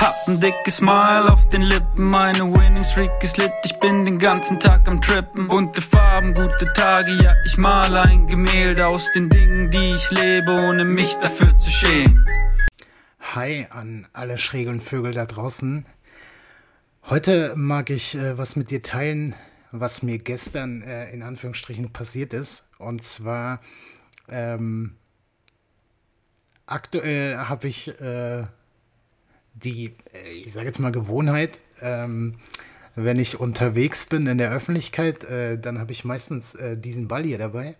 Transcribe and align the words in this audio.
Hab 0.00 0.14
ein 0.28 0.40
dickes 0.40 0.78
Smile 0.78 1.30
auf 1.30 1.46
den 1.50 1.60
Lippen, 1.60 2.06
meine 2.06 2.50
Winning 2.50 2.82
Streak 2.84 3.10
ist 3.22 3.36
lit, 3.36 3.52
ich 3.66 3.78
bin 3.80 4.06
den 4.06 4.18
ganzen 4.18 4.58
Tag 4.58 4.88
am 4.88 4.98
Trippen. 4.98 5.46
Bunte 5.46 5.82
Farben, 5.82 6.32
gute 6.32 6.72
Tage, 6.72 7.12
ja, 7.22 7.34
ich 7.44 7.58
male 7.58 8.00
ein 8.00 8.26
Gemälde 8.26 8.86
aus 8.86 9.12
den 9.12 9.28
Dingen, 9.28 9.70
die 9.70 9.94
ich 9.94 10.10
lebe, 10.10 10.52
ohne 10.52 10.86
mich 10.86 11.16
dafür 11.16 11.58
zu 11.58 11.68
schämen. 11.68 12.26
Hi 13.34 13.66
an 13.68 14.08
alle 14.14 14.38
schrägen 14.38 14.80
Vögel 14.80 15.12
da 15.12 15.26
draußen. 15.26 15.84
Heute 17.10 17.52
mag 17.56 17.90
ich 17.90 18.14
äh, 18.14 18.38
was 18.38 18.56
mit 18.56 18.70
dir 18.70 18.82
teilen, 18.82 19.34
was 19.70 20.02
mir 20.02 20.16
gestern 20.16 20.80
äh, 20.80 21.10
in 21.10 21.22
Anführungsstrichen 21.22 21.92
passiert 21.92 22.32
ist. 22.32 22.64
Und 22.78 23.04
zwar 23.04 23.60
ähm, 24.30 24.96
aktuell 26.64 27.36
habe 27.36 27.68
ich 27.68 28.00
äh, 28.00 28.44
die, 29.62 29.94
äh, 30.12 30.32
ich 30.32 30.52
sage 30.52 30.66
jetzt 30.66 30.78
mal 30.78 30.92
Gewohnheit, 30.92 31.60
ähm, 31.80 32.36
wenn 32.96 33.18
ich 33.18 33.38
unterwegs 33.38 34.06
bin 34.06 34.26
in 34.26 34.38
der 34.38 34.50
Öffentlichkeit, 34.50 35.24
äh, 35.24 35.58
dann 35.58 35.78
habe 35.78 35.92
ich 35.92 36.04
meistens 36.04 36.54
äh, 36.54 36.76
diesen 36.76 37.08
Ball 37.08 37.24
hier 37.24 37.38
dabei. 37.38 37.76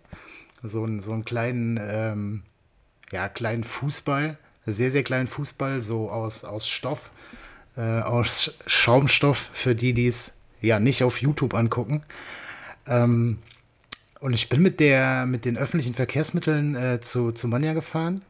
So, 0.63 0.85
ein, 0.85 1.01
so 1.01 1.11
einen 1.11 1.25
kleinen, 1.25 1.79
ähm, 1.81 2.43
ja, 3.11 3.27
kleinen 3.27 3.63
Fußball 3.63 4.37
sehr, 4.65 4.91
sehr 4.91 5.03
kleinen 5.03 5.27
Fußball, 5.27 5.81
so 5.81 6.09
aus, 6.09 6.43
aus 6.43 6.67
Stoff, 6.67 7.11
äh, 7.77 7.81
aus 7.81 8.55
Schaumstoff, 8.65 9.49
für 9.53 9.75
die, 9.75 9.93
die 9.93 10.07
es 10.07 10.33
ja 10.61 10.79
nicht 10.79 11.03
auf 11.03 11.21
YouTube 11.21 11.53
angucken. 11.53 12.03
Ähm, 12.85 13.39
und 14.19 14.33
ich 14.33 14.49
bin 14.49 14.61
mit, 14.61 14.79
der, 14.79 15.25
mit 15.25 15.45
den 15.45 15.57
öffentlichen 15.57 15.95
Verkehrsmitteln 15.95 16.75
äh, 16.75 16.99
zu, 17.01 17.31
zu 17.31 17.47
Manja 17.47 17.73
gefahren 17.73 18.21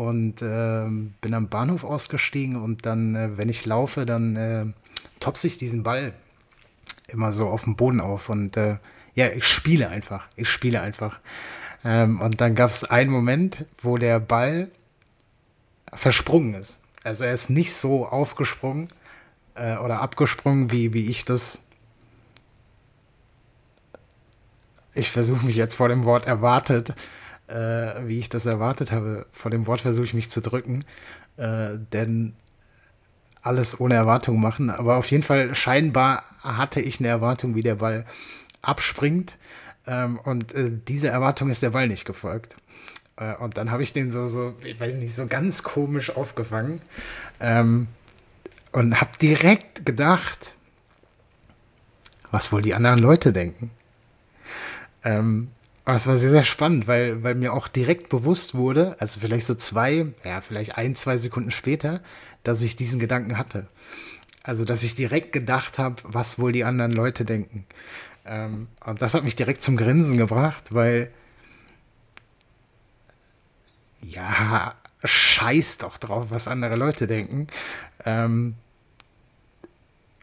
und 0.00 0.40
äh, 0.40 0.86
bin 1.20 1.34
am 1.34 1.50
Bahnhof 1.50 1.84
ausgestiegen 1.84 2.56
und 2.56 2.86
dann, 2.86 3.14
äh, 3.14 3.36
wenn 3.36 3.50
ich 3.50 3.66
laufe, 3.66 4.06
dann 4.06 4.34
äh, 4.34 4.64
topse 5.20 5.46
ich 5.46 5.58
diesen 5.58 5.82
Ball 5.82 6.14
immer 7.08 7.32
so 7.32 7.48
auf 7.48 7.64
dem 7.64 7.76
Boden 7.76 8.00
auf 8.00 8.30
und 8.30 8.56
äh, 8.56 8.78
ja, 9.14 9.28
ich 9.28 9.44
spiele 9.44 9.90
einfach. 9.90 10.26
Ich 10.36 10.48
spiele 10.48 10.80
einfach. 10.80 11.20
Ähm, 11.84 12.18
und 12.22 12.40
dann 12.40 12.54
gab 12.54 12.70
es 12.70 12.82
einen 12.82 13.10
Moment, 13.10 13.66
wo 13.82 13.98
der 13.98 14.20
Ball 14.20 14.70
versprungen 15.92 16.54
ist. 16.54 16.80
Also 17.04 17.24
er 17.24 17.34
ist 17.34 17.50
nicht 17.50 17.74
so 17.74 18.06
aufgesprungen 18.06 18.88
äh, 19.54 19.76
oder 19.76 20.00
abgesprungen, 20.00 20.70
wie, 20.70 20.94
wie 20.94 21.10
ich 21.10 21.26
das. 21.26 21.60
Ich 24.94 25.10
versuche 25.10 25.44
mich 25.44 25.56
jetzt 25.56 25.74
vor 25.74 25.90
dem 25.90 26.04
Wort 26.06 26.24
erwartet, 26.24 26.94
äh, 27.50 28.06
wie 28.06 28.18
ich 28.18 28.28
das 28.28 28.46
erwartet 28.46 28.92
habe. 28.92 29.26
Vor 29.32 29.50
dem 29.50 29.66
Wort 29.66 29.80
versuche 29.80 30.04
ich 30.04 30.14
mich 30.14 30.30
zu 30.30 30.40
drücken, 30.40 30.84
äh, 31.36 31.70
denn 31.92 32.34
alles 33.42 33.80
ohne 33.80 33.94
Erwartung 33.94 34.40
machen. 34.40 34.70
Aber 34.70 34.96
auf 34.96 35.10
jeden 35.10 35.22
Fall 35.22 35.54
scheinbar 35.54 36.24
hatte 36.42 36.80
ich 36.80 37.00
eine 37.00 37.08
Erwartung, 37.08 37.54
wie 37.54 37.62
der 37.62 37.76
Ball 37.76 38.06
abspringt. 38.62 39.38
Ähm, 39.86 40.18
und 40.18 40.54
äh, 40.54 40.70
diese 40.70 41.08
Erwartung 41.08 41.50
ist 41.50 41.62
der 41.62 41.70
Ball 41.70 41.88
nicht 41.88 42.04
gefolgt. 42.04 42.56
Äh, 43.16 43.34
und 43.36 43.56
dann 43.56 43.70
habe 43.70 43.82
ich 43.82 43.92
den 43.92 44.10
so, 44.10 44.26
so, 44.26 44.54
ich 44.64 44.78
weiß 44.78 44.94
nicht, 44.94 45.14
so 45.14 45.26
ganz 45.26 45.62
komisch 45.62 46.14
aufgefangen. 46.14 46.82
Ähm, 47.40 47.88
und 48.72 49.00
habe 49.00 49.10
direkt 49.20 49.84
gedacht, 49.84 50.54
was 52.30 52.52
wohl 52.52 52.62
die 52.62 52.74
anderen 52.74 53.00
Leute 53.00 53.32
denken. 53.32 53.70
Ähm, 55.02 55.48
aber 55.90 55.96
es 55.96 56.06
war 56.06 56.16
sehr, 56.16 56.30
sehr 56.30 56.44
spannend, 56.44 56.86
weil, 56.86 57.24
weil 57.24 57.34
mir 57.34 57.52
auch 57.52 57.66
direkt 57.66 58.10
bewusst 58.10 58.54
wurde, 58.54 58.94
also 59.00 59.18
vielleicht 59.18 59.44
so 59.44 59.56
zwei, 59.56 60.06
ja, 60.22 60.40
vielleicht 60.40 60.78
ein, 60.78 60.94
zwei 60.94 61.18
Sekunden 61.18 61.50
später, 61.50 62.00
dass 62.44 62.62
ich 62.62 62.76
diesen 62.76 63.00
Gedanken 63.00 63.36
hatte. 63.36 63.66
Also, 64.44 64.64
dass 64.64 64.84
ich 64.84 64.94
direkt 64.94 65.32
gedacht 65.32 65.80
habe, 65.80 65.96
was 66.04 66.38
wohl 66.38 66.52
die 66.52 66.62
anderen 66.62 66.92
Leute 66.92 67.24
denken. 67.24 67.66
Ähm, 68.24 68.68
und 68.84 69.02
das 69.02 69.14
hat 69.14 69.24
mich 69.24 69.34
direkt 69.34 69.64
zum 69.64 69.76
Grinsen 69.76 70.16
gebracht, 70.16 70.72
weil 70.72 71.10
ja, 74.00 74.76
scheiß 75.02 75.78
doch 75.78 75.98
drauf, 75.98 76.26
was 76.30 76.46
andere 76.46 76.76
Leute 76.76 77.08
denken. 77.08 77.48
Ähm, 78.04 78.54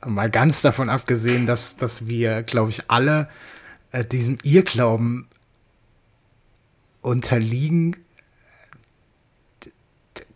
mal 0.06 0.30
ganz 0.30 0.62
davon 0.62 0.88
abgesehen, 0.88 1.46
dass, 1.46 1.76
dass 1.76 2.08
wir, 2.08 2.44
glaube 2.44 2.70
ich, 2.70 2.90
alle 2.90 3.28
äh, 3.92 4.06
diesem 4.06 4.38
Irrglauben 4.44 5.28
unterliegen, 7.02 7.96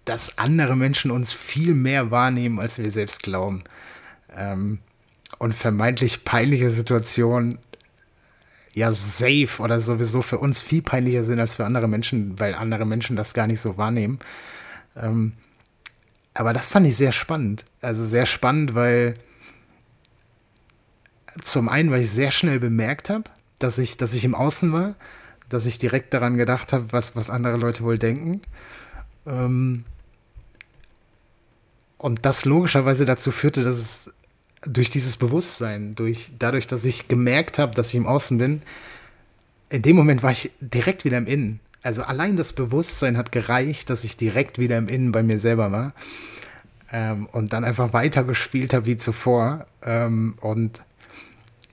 dass 0.06 0.38
andere 0.38 0.76
Menschen 0.76 1.12
uns 1.12 1.34
viel 1.34 1.74
mehr 1.74 2.12
wahrnehmen, 2.12 2.60
als 2.60 2.78
wir 2.78 2.92
selbst 2.92 3.24
glauben. 3.24 3.64
Ähm, 4.36 4.80
und 5.38 5.54
vermeintlich 5.54 6.24
peinliche 6.24 6.70
Situationen 6.70 7.60
ja 8.74 8.92
safe 8.94 9.60
oder 9.60 9.80
sowieso 9.80 10.22
für 10.22 10.38
uns 10.38 10.60
viel 10.60 10.82
peinlicher 10.82 11.24
sind 11.24 11.40
als 11.40 11.56
für 11.56 11.66
andere 11.66 11.88
Menschen, 11.88 12.40
weil 12.40 12.56
andere 12.56 12.86
Menschen 12.86 13.16
das 13.16 13.34
gar 13.34 13.48
nicht 13.48 13.60
so 13.60 13.78
wahrnehmen. 13.78 14.20
Ähm, 14.96 15.34
aber 16.34 16.54
das 16.54 16.70
fand 16.70 16.88
ich 16.88 16.96
sehr 16.96 17.12
spannend. 17.12 17.66
Also 17.82 18.06
sehr 18.06 18.26
spannend, 18.26 18.74
weil 18.74 19.16
zum 21.42 21.70
einen, 21.70 21.92
weil 21.92 22.02
ich 22.02 22.12
sehr 22.12 22.32
schnell 22.32 22.60
bemerkt 22.60 23.10
habe, 23.10 23.24
dass 23.60 23.78
ich, 23.78 23.98
dass 23.98 24.14
ich 24.14 24.26
im 24.26 24.36
Außen 24.36 24.72
war, 24.74 24.96
dass 25.54 25.66
ich 25.66 25.78
direkt 25.78 26.14
daran 26.14 26.38
gedacht 26.38 26.74
habe, 26.74 26.86
was, 26.92 27.16
was 27.16 27.30
andere 27.30 27.58
Leute 27.58 27.84
wohl 27.84 27.98
denken. 27.98 28.42
Ähm, 29.26 29.86
und 31.98 32.26
das 32.26 32.46
logischerweise 32.46 33.06
dazu 33.06 33.32
führte, 33.32 33.64
dass 33.64 33.78
es 33.78 34.12
durch 34.64 34.90
dieses 34.90 35.18
Bewusstsein, 35.18 35.96
durch, 35.96 36.32
dadurch, 36.38 36.68
dass 36.68 36.86
ich 36.86 37.08
gemerkt 37.08 37.60
habe, 37.60 37.76
dass 37.76 37.90
ich 37.90 37.96
im 37.96 38.08
Außen 38.08 38.38
bin, 38.38 38.62
in 39.70 39.82
dem 39.82 39.96
Moment 39.96 40.24
war 40.24 40.32
ich 40.32 40.52
direkt 40.60 41.06
wieder 41.06 41.18
im 41.18 41.28
Innen. 41.28 41.60
Also 41.84 42.04
allein 42.04 42.38
das 42.38 42.54
Bewusstsein 42.54 43.18
hat 43.18 43.32
gereicht, 43.32 43.90
dass 43.90 44.04
ich 44.04 44.18
direkt 44.18 44.60
wieder 44.60 44.78
im 44.78 44.88
Innen 44.88 45.12
bei 45.12 45.24
mir 45.24 45.40
selber 45.40 45.72
war. 45.72 45.94
Ähm, 46.92 47.28
und 47.32 47.54
dann 47.54 47.64
einfach 47.64 47.94
weitergespielt 47.94 48.74
habe 48.74 48.86
wie 48.86 48.98
zuvor. 48.98 49.66
Ähm, 49.82 50.36
und 50.42 50.84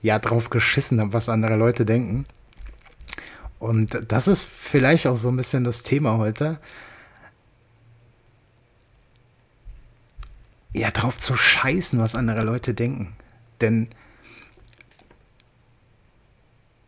ja, 0.01 0.17
drauf 0.17 0.49
geschissen 0.49 0.99
habe, 0.99 1.13
was 1.13 1.29
andere 1.29 1.57
Leute 1.57 1.85
denken. 1.85 2.25
Und 3.59 4.11
das 4.11 4.27
ist 4.27 4.45
vielleicht 4.45 5.05
auch 5.05 5.15
so 5.15 5.29
ein 5.29 5.37
bisschen 5.37 5.63
das 5.63 5.83
Thema 5.83 6.17
heute. 6.17 6.59
ja, 10.73 10.91
drauf 10.91 11.17
zu 11.17 11.35
scheißen, 11.35 11.99
was 11.99 12.15
andere 12.15 12.43
Leute 12.43 12.73
denken. 12.73 13.13
Denn, 13.61 13.89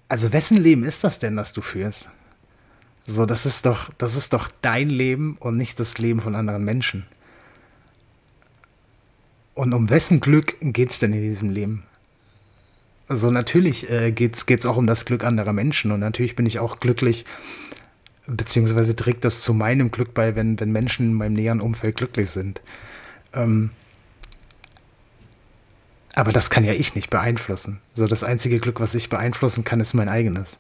also 0.08 0.32
wessen 0.32 0.58
Leben 0.58 0.84
ist 0.84 1.04
das 1.04 1.20
denn, 1.20 1.36
das 1.36 1.54
du 1.54 1.62
führst? 1.62 2.10
So, 3.06 3.26
das 3.26 3.46
ist 3.46 3.66
doch, 3.66 3.92
das 3.98 4.16
ist 4.16 4.34
doch 4.34 4.50
dein 4.62 4.90
Leben 4.90 5.38
und 5.40 5.58
nicht 5.58 5.80
das 5.80 5.98
Leben 5.98 6.22
von 6.22 6.36
anderen 6.36 6.64
Menschen. 6.64 7.08
Und 9.54 9.74
um 9.74 9.90
wessen 9.90 10.20
Glück 10.20 10.56
geht 10.62 10.92
es 10.92 11.00
denn 11.00 11.14
in 11.14 11.22
diesem 11.22 11.50
Leben? 11.50 11.84
Also 13.12 13.30
natürlich 13.30 13.90
äh, 13.90 14.14
geht 14.14 14.48
es 14.48 14.66
auch 14.66 14.78
um 14.78 14.88
das 14.88 15.04
Glück 15.04 15.26
anderer 15.26 15.52
Menschen 15.52 15.92
und 15.92 16.00
natürlich 16.00 16.38
bin 16.38 16.46
ich 16.46 16.60
auch 16.60 16.80
glücklich, 16.80 17.26
beziehungsweise 18.26 18.96
trägt 18.96 19.26
das 19.26 19.42
zu 19.42 19.54
meinem 19.54 19.92
Glück 19.92 20.14
bei, 20.14 20.38
wenn, 20.38 20.58
wenn 20.62 20.72
Menschen 20.72 21.08
in 21.08 21.14
meinem 21.16 21.34
näheren 21.34 21.60
Umfeld 21.60 21.98
glücklich 21.98 22.30
sind. 22.30 22.62
Ähm, 23.34 23.72
aber 26.16 26.32
das 26.32 26.50
kann 26.50 26.64
ja 26.64 26.72
ich 26.72 26.96
nicht 26.96 27.10
beeinflussen. 27.10 27.82
So, 27.94 28.08
das 28.08 28.24
einzige 28.24 28.60
Glück, 28.60 28.80
was 28.80 28.96
ich 28.96 29.10
beeinflussen 29.10 29.66
kann, 29.66 29.82
ist 29.82 29.94
mein 29.94 30.08
eigenes. 30.08 30.58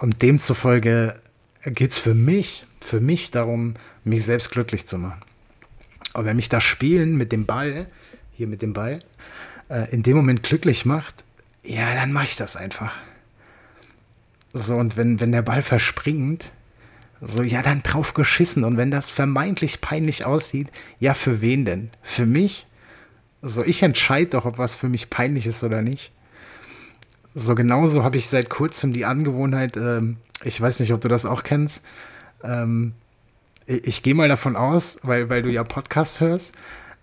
und 0.00 0.22
demzufolge 0.22 1.14
geht 1.64 1.92
es 1.92 1.98
für 2.00 2.14
mich, 2.14 2.66
für 2.80 3.00
mich 3.00 3.30
darum, 3.30 3.74
mich 4.02 4.24
selbst 4.24 4.50
glücklich 4.50 4.88
zu 4.88 4.98
machen. 4.98 5.22
Aber 6.14 6.24
wenn 6.24 6.36
mich 6.36 6.48
das 6.48 6.64
Spielen 6.64 7.16
mit 7.16 7.30
dem 7.30 7.46
Ball, 7.46 7.88
hier 8.38 8.46
mit 8.46 8.62
dem 8.62 8.72
Ball, 8.72 9.00
äh, 9.68 9.90
in 9.90 10.04
dem 10.04 10.16
Moment 10.16 10.44
glücklich 10.44 10.84
macht, 10.84 11.24
ja, 11.64 11.92
dann 11.94 12.12
mache 12.12 12.24
ich 12.24 12.36
das 12.36 12.54
einfach. 12.54 12.92
So, 14.52 14.76
und 14.76 14.96
wenn, 14.96 15.20
wenn 15.20 15.32
der 15.32 15.42
Ball 15.42 15.60
verspringt, 15.60 16.52
so, 17.20 17.42
ja, 17.42 17.62
dann 17.62 17.82
drauf 17.82 18.14
geschissen. 18.14 18.62
Und 18.62 18.76
wenn 18.76 18.92
das 18.92 19.10
vermeintlich 19.10 19.80
peinlich 19.80 20.24
aussieht, 20.24 20.70
ja, 21.00 21.14
für 21.14 21.40
wen 21.40 21.64
denn? 21.64 21.90
Für 22.00 22.26
mich? 22.26 22.66
So, 23.42 23.64
ich 23.64 23.82
entscheide 23.82 24.30
doch, 24.30 24.44
ob 24.44 24.56
was 24.56 24.76
für 24.76 24.88
mich 24.88 25.10
peinlich 25.10 25.46
ist 25.46 25.64
oder 25.64 25.82
nicht. 25.82 26.12
So, 27.34 27.56
genauso 27.56 28.04
habe 28.04 28.16
ich 28.16 28.28
seit 28.28 28.48
kurzem 28.48 28.92
die 28.92 29.04
Angewohnheit, 29.04 29.76
ähm, 29.76 30.16
ich 30.44 30.60
weiß 30.60 30.78
nicht, 30.78 30.92
ob 30.92 31.00
du 31.00 31.08
das 31.08 31.26
auch 31.26 31.42
kennst. 31.42 31.82
Ähm, 32.44 32.94
ich, 33.66 33.84
ich 33.84 34.02
gehe 34.04 34.14
mal 34.14 34.28
davon 34.28 34.54
aus, 34.54 34.98
weil, 35.02 35.28
weil 35.28 35.42
du 35.42 35.50
ja 35.50 35.64
Podcast 35.64 36.20
hörst, 36.20 36.54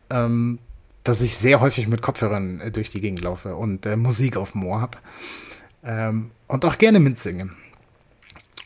ähm, 0.09 0.59
dass 1.05 1.21
ich 1.21 1.37
sehr 1.37 1.61
häufig 1.61 1.87
mit 1.87 2.01
Kopfhörern 2.01 2.59
äh, 2.59 2.71
durch 2.71 2.89
die 2.89 2.99
Gegend 2.99 3.21
laufe 3.21 3.55
und 3.55 3.85
äh, 3.85 3.95
Musik 3.95 4.35
auf 4.35 4.51
dem 4.51 4.65
Ohr 4.65 4.81
habe. 4.81 4.97
Ähm, 5.83 6.31
und 6.47 6.65
auch 6.65 6.77
gerne 6.77 6.99
mitsinge. 6.99 7.51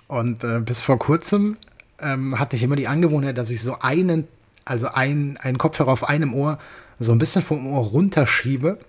Und 0.08 0.44
äh, 0.44 0.60
bis 0.60 0.82
vor 0.82 0.98
kurzem 0.98 1.58
ähm, 2.00 2.40
hatte 2.40 2.56
ich 2.56 2.64
immer 2.64 2.78
die 2.78 2.88
Angewohnheit, 2.88 3.38
dass 3.38 3.52
ich 3.52 3.62
so 3.62 3.78
einen, 3.80 4.28
also 4.66 4.88
ein, 4.88 5.38
einen 5.38 5.58
Kopfhörer 5.58 5.92
auf 5.92 6.08
einem 6.08 6.34
Ohr 6.34 6.58
so 6.98 7.12
ein 7.12 7.20
bisschen 7.20 7.42
vom 7.42 7.68
Ohr 7.68 7.86
runterschiebe, 7.88 8.80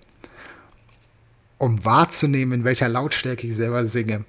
um 1.57 1.83
wahrzunehmen, 1.85 2.59
in 2.59 2.63
welcher 2.63 2.89
Lautstärke 2.89 3.47
ich 3.47 3.55
selber 3.55 3.85
singe. 3.85 4.23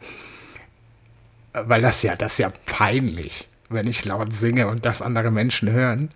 Weil 1.53 1.83
das 1.83 2.03
ja, 2.03 2.17
das 2.17 2.33
ist 2.33 2.39
ja 2.39 2.53
peinlich, 2.67 3.49
wenn 3.69 3.87
ich 3.87 4.05
laut 4.05 4.35
singe 4.35 4.67
und 4.67 4.85
das 4.85 5.01
andere 5.01 5.31
Menschen 5.31 5.71
hören. 5.71 6.11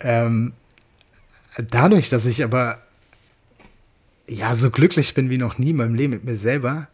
Ähm, 0.00 0.54
dadurch, 1.62 2.08
dass 2.10 2.26
ich 2.26 2.44
aber 2.44 2.78
ja 4.26 4.54
so 4.54 4.70
glücklich 4.70 5.14
bin 5.14 5.30
wie 5.30 5.38
noch 5.38 5.58
nie 5.58 5.70
in 5.70 5.76
meinem 5.76 5.94
Leben 5.94 6.12
mit 6.12 6.24
mir 6.24 6.36
selber, 6.36 6.88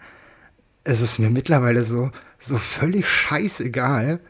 ist 0.85 1.01
es 1.01 1.19
mir 1.19 1.31
mittlerweile 1.31 1.85
so, 1.85 2.11
so 2.39 2.59
völlig 2.59 3.09
scheißegal, 3.09 4.21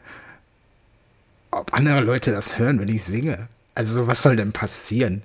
ob 1.51 1.73
andere 1.73 2.01
Leute 2.01 2.31
das 2.31 2.59
hören, 2.59 2.79
wenn 2.79 2.89
ich 2.89 3.03
singe. 3.03 3.47
Also, 3.75 4.07
was 4.07 4.23
soll 4.23 4.35
denn 4.35 4.53
passieren? 4.53 5.23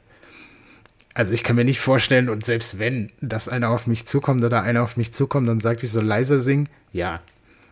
Also, 1.14 1.34
ich 1.34 1.42
kann 1.42 1.56
mir 1.56 1.64
nicht 1.64 1.80
vorstellen, 1.80 2.28
und 2.28 2.44
selbst 2.46 2.78
wenn, 2.78 3.10
dass 3.20 3.48
einer 3.48 3.70
auf 3.70 3.86
mich 3.86 4.06
zukommt 4.06 4.44
oder 4.44 4.62
einer 4.62 4.82
auf 4.82 4.96
mich 4.96 5.12
zukommt 5.12 5.48
und 5.48 5.62
sagt, 5.62 5.82
ich 5.82 5.90
soll 5.90 6.04
leiser 6.04 6.38
singen, 6.38 6.68
ja, 6.92 7.20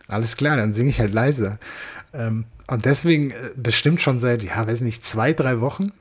alles 0.07 0.35
klar, 0.35 0.57
dann 0.57 0.73
singe 0.73 0.89
ich 0.89 0.99
halt 0.99 1.13
leiser. 1.13 1.59
Ähm, 2.13 2.45
und 2.67 2.85
deswegen 2.85 3.31
äh, 3.31 3.51
bestimmt 3.55 4.01
schon 4.01 4.19
seit, 4.19 4.43
ja, 4.43 4.65
weiß 4.67 4.81
nicht, 4.81 5.05
zwei, 5.05 5.33
drei 5.33 5.59
Wochen 5.61 5.91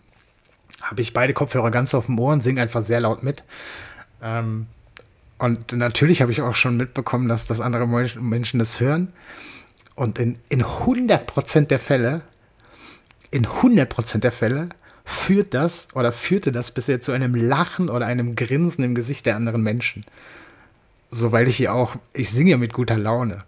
habe 0.82 1.00
ich 1.00 1.12
beide 1.12 1.32
Kopfhörer 1.32 1.70
ganz 1.70 1.94
auf 1.94 2.06
dem 2.06 2.18
Ohr 2.18 2.32
und 2.32 2.42
singe 2.42 2.62
einfach 2.62 2.82
sehr 2.82 3.00
laut 3.00 3.22
mit. 3.22 3.44
Ähm, 4.22 4.66
und 5.38 5.72
natürlich 5.72 6.20
habe 6.20 6.32
ich 6.32 6.42
auch 6.42 6.54
schon 6.54 6.76
mitbekommen, 6.76 7.28
dass 7.28 7.46
das 7.46 7.60
andere 7.60 7.86
Menschen 7.86 8.58
das 8.58 8.78
hören. 8.80 9.12
Und 9.94 10.18
in, 10.18 10.38
in 10.48 10.62
100% 10.62 11.66
der 11.66 11.78
Fälle, 11.78 12.22
in 13.30 13.46
100% 13.46 14.18
der 14.18 14.32
Fälle 14.32 14.68
führt 15.04 15.54
das 15.54 15.88
oder 15.94 16.12
führte 16.12 16.52
das 16.52 16.70
bisher 16.70 17.00
zu 17.00 17.12
einem 17.12 17.34
Lachen 17.34 17.88
oder 17.88 18.06
einem 18.06 18.36
Grinsen 18.36 18.84
im 18.84 18.94
Gesicht 18.94 19.26
der 19.26 19.36
anderen 19.36 19.62
Menschen. 19.62 20.04
So, 21.10 21.32
weil 21.32 21.48
ich 21.48 21.58
ja 21.58 21.72
auch, 21.72 21.96
ich 22.12 22.30
singe 22.30 22.52
ja 22.52 22.56
mit 22.56 22.72
guter 22.72 22.96
Laune. 22.96 23.38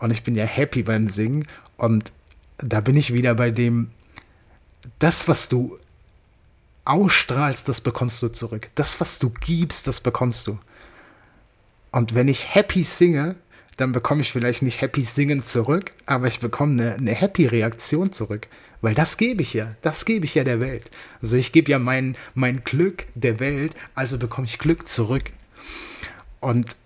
Und 0.00 0.10
ich 0.10 0.22
bin 0.22 0.34
ja 0.34 0.44
happy 0.44 0.82
beim 0.82 1.06
Singen. 1.06 1.46
Und 1.76 2.12
da 2.58 2.80
bin 2.80 2.96
ich 2.96 3.12
wieder 3.12 3.34
bei 3.34 3.50
dem, 3.50 3.90
das, 4.98 5.28
was 5.28 5.48
du 5.48 5.78
ausstrahlst, 6.86 7.68
das 7.68 7.80
bekommst 7.80 8.22
du 8.22 8.28
zurück. 8.28 8.68
Das, 8.74 9.00
was 9.00 9.18
du 9.18 9.30
gibst, 9.30 9.86
das 9.86 10.00
bekommst 10.00 10.46
du. 10.46 10.58
Und 11.92 12.14
wenn 12.14 12.28
ich 12.28 12.54
happy 12.54 12.82
singe, 12.82 13.36
dann 13.76 13.92
bekomme 13.92 14.22
ich 14.22 14.32
vielleicht 14.32 14.62
nicht 14.62 14.80
happy 14.80 15.02
singen 15.02 15.42
zurück, 15.42 15.92
aber 16.06 16.26
ich 16.26 16.40
bekomme 16.40 16.82
eine, 16.82 16.94
eine 16.94 17.12
happy 17.12 17.46
Reaktion 17.46 18.12
zurück. 18.12 18.48
Weil 18.80 18.94
das 18.94 19.16
gebe 19.16 19.42
ich 19.42 19.54
ja, 19.54 19.74
das 19.82 20.04
gebe 20.04 20.24
ich 20.24 20.34
ja 20.34 20.44
der 20.44 20.60
Welt. 20.60 20.90
Also 21.20 21.36
ich 21.36 21.52
gebe 21.52 21.70
ja 21.70 21.78
mein, 21.78 22.16
mein 22.34 22.62
Glück 22.64 23.06
der 23.14 23.40
Welt, 23.40 23.74
also 23.94 24.18
bekomme 24.18 24.46
ich 24.46 24.58
Glück 24.58 24.88
zurück. 24.88 25.32
Und 26.40 26.76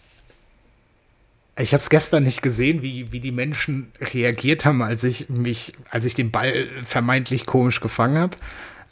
ich 1.58 1.72
habe 1.72 1.80
es 1.80 1.90
gestern 1.90 2.22
nicht 2.22 2.42
gesehen, 2.42 2.82
wie, 2.82 3.12
wie 3.12 3.20
die 3.20 3.32
Menschen 3.32 3.92
reagiert 4.00 4.64
haben, 4.64 4.82
als 4.82 5.04
ich 5.04 5.28
mich, 5.28 5.74
als 5.90 6.06
ich 6.06 6.14
den 6.14 6.30
Ball 6.30 6.68
vermeintlich 6.82 7.44
komisch 7.44 7.80
gefangen 7.80 8.18
habe. 8.18 8.36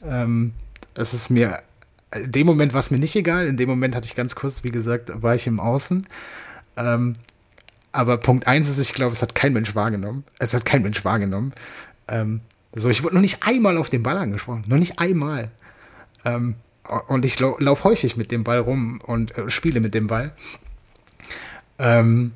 Ähm, 0.04 0.52
es 0.98 1.14
ist 1.14 1.30
mir 1.30 1.60
in 2.14 2.32
dem 2.32 2.46
Moment 2.46 2.72
war 2.72 2.80
es 2.80 2.90
mir 2.90 2.98
nicht 2.98 3.16
egal. 3.16 3.46
In 3.46 3.56
dem 3.56 3.68
Moment 3.68 3.94
hatte 3.94 4.06
ich 4.06 4.14
ganz 4.14 4.34
kurz, 4.34 4.64
wie 4.64 4.70
gesagt, 4.70 5.10
war 5.22 5.34
ich 5.34 5.46
im 5.46 5.60
Außen. 5.60 6.06
Ähm, 6.76 7.12
aber 7.92 8.16
Punkt 8.18 8.46
eins 8.46 8.68
ist, 8.68 8.78
ich 8.78 8.94
glaube, 8.94 9.12
es 9.12 9.22
hat 9.22 9.34
kein 9.34 9.52
Mensch 9.52 9.74
wahrgenommen. 9.74 10.24
Es 10.38 10.54
hat 10.54 10.64
kein 10.64 10.82
Mensch 10.82 11.04
wahrgenommen. 11.04 11.52
Ähm, 12.08 12.40
so, 12.74 12.88
ich 12.88 13.02
wurde 13.02 13.14
noch 13.14 13.22
nicht 13.22 13.46
einmal 13.46 13.76
auf 13.76 13.90
den 13.90 14.02
Ball 14.02 14.16
angesprochen. 14.16 14.64
Noch 14.66 14.78
nicht 14.78 14.98
einmal. 14.98 15.50
Ähm, 16.24 16.54
und 17.08 17.24
ich 17.24 17.38
lau 17.38 17.56
laufe 17.58 17.84
häufig 17.84 18.16
mit 18.16 18.30
dem 18.30 18.44
Ball 18.44 18.58
rum 18.58 19.00
und 19.04 19.36
äh, 19.36 19.50
spiele 19.50 19.80
mit 19.80 19.94
dem 19.94 20.06
Ball. 20.06 20.32
Ähm, 21.78 22.32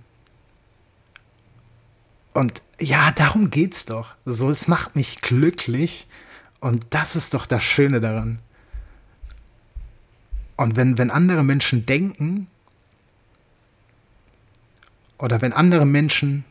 und 2.35 2.63
ja, 2.79 3.13
darum 3.13 3.51
geht's 3.51 3.87
doch. 3.87 4.15
So, 4.27 4.51
es 4.51 4.69
macht 4.69 4.97
mich 4.97 5.21
glücklich. 5.21 6.07
Und 6.61 6.87
das 6.91 7.17
ist 7.17 7.35
doch 7.35 7.47
das 7.47 7.63
Schöne 7.63 8.01
daran. 8.01 8.41
Und 10.63 10.77
wenn, 10.77 10.97
wenn 10.97 11.11
andere 11.11 11.43
Menschen 11.43 11.87
denken 11.87 12.47
oder 15.19 15.43
wenn 15.43 15.53
andere 15.53 15.85
Menschen 15.85 16.45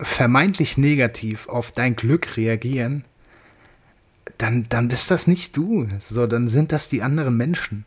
vermeintlich 0.00 0.76
negativ 0.76 1.48
auf 1.48 1.70
dein 1.70 1.94
Glück 1.94 2.36
reagieren, 2.36 3.04
dann, 4.38 4.66
dann 4.68 4.88
bist 4.88 5.12
das 5.12 5.28
nicht 5.28 5.56
du. 5.56 5.86
So, 6.00 6.26
dann 6.26 6.48
sind 6.48 6.72
das 6.72 6.88
die 6.88 7.00
anderen 7.00 7.36
Menschen. 7.36 7.84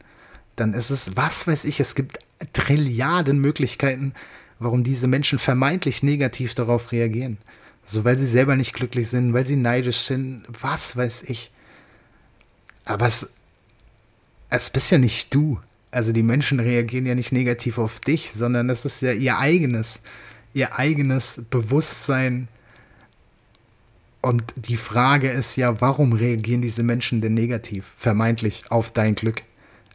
Dann 0.56 0.74
ist 0.74 0.90
es, 0.90 1.18
was 1.18 1.46
weiß 1.46 1.66
ich, 1.66 1.82
es 1.82 1.94
gibt 1.94 2.20
Trilliarden 2.54 3.42
Möglichkeiten, 3.42 4.14
warum 4.58 4.86
diese 4.86 5.08
Menschen 5.08 5.38
vermeintlich 5.38 6.02
negativ 6.02 6.56
darauf 6.56 6.94
reagieren. 6.94 7.40
So, 7.84 8.06
weil 8.06 8.18
sie 8.18 8.26
selber 8.26 8.56
nicht 8.56 8.72
glücklich 8.72 9.10
sind, 9.10 9.34
weil 9.34 9.46
sie 9.46 9.58
neidisch 9.58 9.98
sind, 9.98 10.46
was 10.48 10.96
weiß 10.96 11.24
ich. 11.24 11.52
Aber 12.86 13.06
es, 13.06 13.28
es 14.50 14.70
bist 14.70 14.92
ja 14.92 14.98
nicht 14.98 15.34
du. 15.34 15.60
Also 15.92 16.12
die 16.12 16.24
Menschen 16.24 16.60
reagieren 16.60 17.06
ja 17.06 17.16
nicht 17.16 17.32
negativ 17.32 17.78
auf 17.78 18.00
dich, 18.00 18.32
sondern 18.32 18.70
es 18.70 18.86
ist 18.86 19.02
ja 19.02 19.12
ihr 19.12 19.38
eigenes, 19.38 20.02
ihr 20.54 20.78
eigenes 20.78 21.42
Bewusstsein. 21.50 22.48
Und 24.22 24.44
die 24.56 24.78
Frage 24.78 25.30
ist 25.30 25.56
ja, 25.56 25.82
warum 25.82 26.14
reagieren 26.14 26.62
diese 26.62 26.84
Menschen 26.84 27.22
denn 27.22 27.34
negativ, 27.34 27.94
vermeintlich 27.98 28.66
auf 28.70 28.92
dein 28.92 29.16
Glück? 29.16 29.44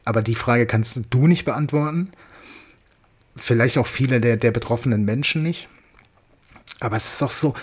Aber 0.04 0.22
die 0.22 0.34
Frage 0.34 0.66
kannst 0.66 1.00
du 1.10 1.26
nicht 1.26 1.44
beantworten. 1.44 2.10
Vielleicht 3.36 3.78
auch 3.78 3.86
viele 3.86 4.20
der, 4.20 4.36
der 4.36 4.50
betroffenen 4.50 5.04
Menschen 5.04 5.42
nicht. 5.42 5.68
Aber 6.80 6.96
es 6.96 7.12
ist 7.12 7.22
doch 7.22 7.30
so, 7.30 7.54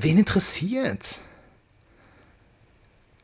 wen 0.00 0.18
interessiert? 0.18 1.20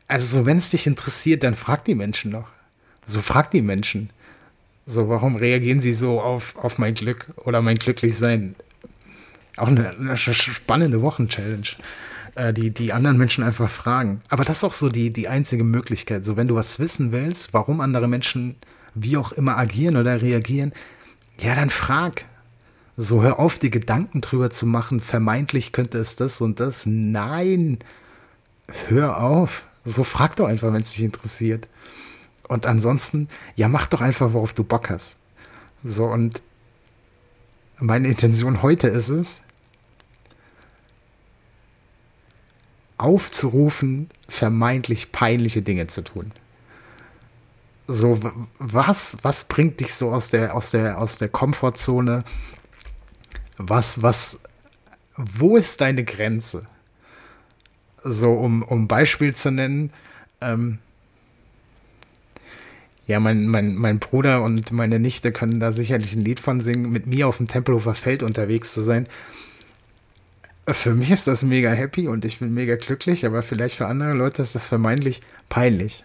Also, 0.09 0.41
so, 0.41 0.47
wenn 0.47 0.59
es 0.59 0.71
dich 0.71 0.87
interessiert, 0.87 1.43
dann 1.43 1.55
frag 1.55 1.85
die 1.85 1.95
Menschen 1.95 2.33
doch. 2.33 2.49
So 3.05 3.21
frag 3.21 3.51
die 3.51 3.63
Menschen. 3.63 4.11
So, 4.85 5.09
warum 5.09 5.37
reagieren 5.37 5.81
sie 5.81 5.93
so 5.93 6.21
auf, 6.21 6.55
auf 6.57 6.79
mein 6.79 6.95
Glück 6.95 7.27
oder 7.37 7.61
mein 7.61 7.77
Glücklichsein? 7.77 8.55
Auch 9.57 9.69
eine, 9.69 9.91
eine 9.91 10.17
spannende 10.17 11.03
Wochenchallenge, 11.03 11.77
äh, 12.37 12.53
die 12.53 12.71
die 12.71 12.93
anderen 12.93 13.19
Menschen 13.19 13.43
einfach 13.43 13.69
fragen. 13.69 14.23
Aber 14.29 14.45
das 14.45 14.59
ist 14.59 14.65
auch 14.65 14.75
so 14.75 14.89
die, 14.89 15.13
die 15.13 15.29
einzige 15.29 15.65
Möglichkeit. 15.65 16.25
So, 16.25 16.37
wenn 16.37 16.47
du 16.47 16.55
was 16.55 16.79
wissen 16.79 17.11
willst, 17.11 17.53
warum 17.53 17.81
andere 17.81 18.07
Menschen 18.07 18.57
wie 18.95 19.17
auch 19.17 19.33
immer 19.33 19.57
agieren 19.57 19.97
oder 19.97 20.23
reagieren, 20.23 20.73
ja, 21.39 21.55
dann 21.55 21.71
frag. 21.71 22.25
So, 22.97 23.23
hör 23.23 23.39
auf, 23.39 23.59
die 23.59 23.71
Gedanken 23.71 24.21
drüber 24.21 24.51
zu 24.51 24.67
machen, 24.67 25.01
vermeintlich 25.01 25.73
könnte 25.73 25.99
es 25.99 26.17
das 26.17 26.41
und 26.41 26.61
das. 26.61 26.87
Nein, 26.87 27.79
hör 28.89 29.23
auf. 29.23 29.66
So 29.87 30.05
frag 30.05 30.37
doch 30.37 30.47
einfach, 30.47 30.73
wenn 30.73 30.83
es 30.83 30.93
dich 30.93 31.05
interessiert. 31.05 31.69
Und 32.49 32.67
ansonsten, 32.67 33.29
ja, 33.55 33.69
mach 33.69 33.87
doch 33.87 34.03
einfach, 34.03 34.35
worauf 34.35 34.53
du 34.53 34.65
Bock 34.65 34.91
hast. 34.91 35.17
So, 35.83 36.05
und 36.05 36.43
meine 37.81 38.09
Intention 38.09 38.63
heute 38.63 38.89
ist 38.89 39.09
es, 39.09 39.41
aufzurufen, 42.99 44.09
vermeintlich 44.29 45.13
peinliche 45.13 45.63
Dinge 45.63 45.87
zu 45.87 46.03
tun. 46.03 46.33
So, 47.89 48.19
was, 48.59 49.17
was 49.23 49.45
bringt 49.45 49.81
dich 49.81 49.95
so 49.95 50.13
aus 50.13 50.31
der, 50.31 50.55
aus 50.55 50.73
der, 50.73 50.99
aus 50.99 51.19
der 51.19 51.29
Komfortzone? 51.29 52.25
was, 53.59 54.03
was, 54.03 54.39
wo 55.17 55.57
ist 55.57 55.81
deine 55.81 56.05
Grenze? 56.05 56.67
So, 58.09 58.35
um, 58.35 58.63
um 58.63 58.87
Beispiel 58.87 59.35
zu 59.35 59.51
nennen, 59.51 59.91
ähm, 60.41 60.79
ja, 63.09 63.19
mein, 63.19 63.49
mein, 63.49 63.75
mein 63.75 63.99
Bruder 63.99 64.43
und 64.43 64.71
meine 64.71 65.01
Nichte 65.01 65.33
können 65.33 65.59
da 65.59 65.73
sicherlich 65.73 66.13
ein 66.13 66.25
Lied 66.25 66.39
von 66.39 66.61
singen, 66.61 66.91
mit 66.91 67.07
mir 67.09 67.27
auf 67.27 67.39
dem 67.39 67.49
Tempelhofer 67.49 67.95
Feld 67.95 68.23
unterwegs 68.23 68.73
zu 68.73 68.81
sein. 68.81 69.09
Für 70.69 70.95
mich 70.95 71.11
ist 71.11 71.27
das 71.27 71.43
mega 71.43 71.71
happy 71.71 72.07
und 72.07 72.25
ich 72.25 72.39
bin 72.39 72.55
mega 72.55 72.77
glücklich, 72.77 73.27
aber 73.27 73.43
vielleicht 73.43 73.75
für 73.75 73.87
andere 73.87 74.13
Leute 74.13 74.43
ist 74.43 74.55
das 74.55 74.69
vermeintlich 74.69 75.21
peinlich. 75.49 76.05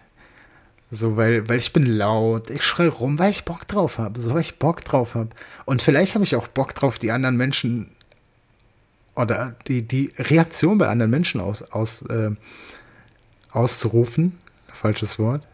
So, 0.90 1.16
weil, 1.16 1.48
weil 1.48 1.58
ich 1.58 1.72
bin 1.72 1.86
laut, 1.86 2.50
ich 2.50 2.62
schrei 2.62 2.88
rum, 2.88 3.18
weil 3.18 3.30
ich 3.30 3.44
Bock 3.44 3.66
drauf 3.68 3.98
habe, 3.98 4.20
so 4.20 4.34
weil 4.34 4.40
ich 4.40 4.58
Bock 4.58 4.84
drauf 4.84 5.14
habe. 5.14 5.30
Und 5.66 5.82
vielleicht 5.82 6.14
habe 6.14 6.24
ich 6.24 6.34
auch 6.34 6.48
Bock 6.48 6.74
drauf, 6.74 6.98
die 6.98 7.12
anderen 7.12 7.36
Menschen 7.36 7.92
oder 9.14 9.54
die, 9.68 9.82
die 9.82 10.12
Reaktion 10.16 10.78
bei 10.78 10.88
anderen 10.88 11.10
Menschen 11.10 11.40
aus, 11.40 11.62
aus, 11.62 12.02
äh, 12.02 12.30
auszurufen, 13.50 14.38
falsches 14.72 15.18
Wort, 15.18 15.46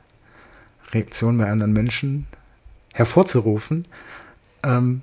Reaktion 0.93 1.39
bei 1.39 1.51
anderen 1.51 1.73
Menschen 1.73 2.27
hervorzurufen, 2.95 3.87
ähm, 4.63 5.03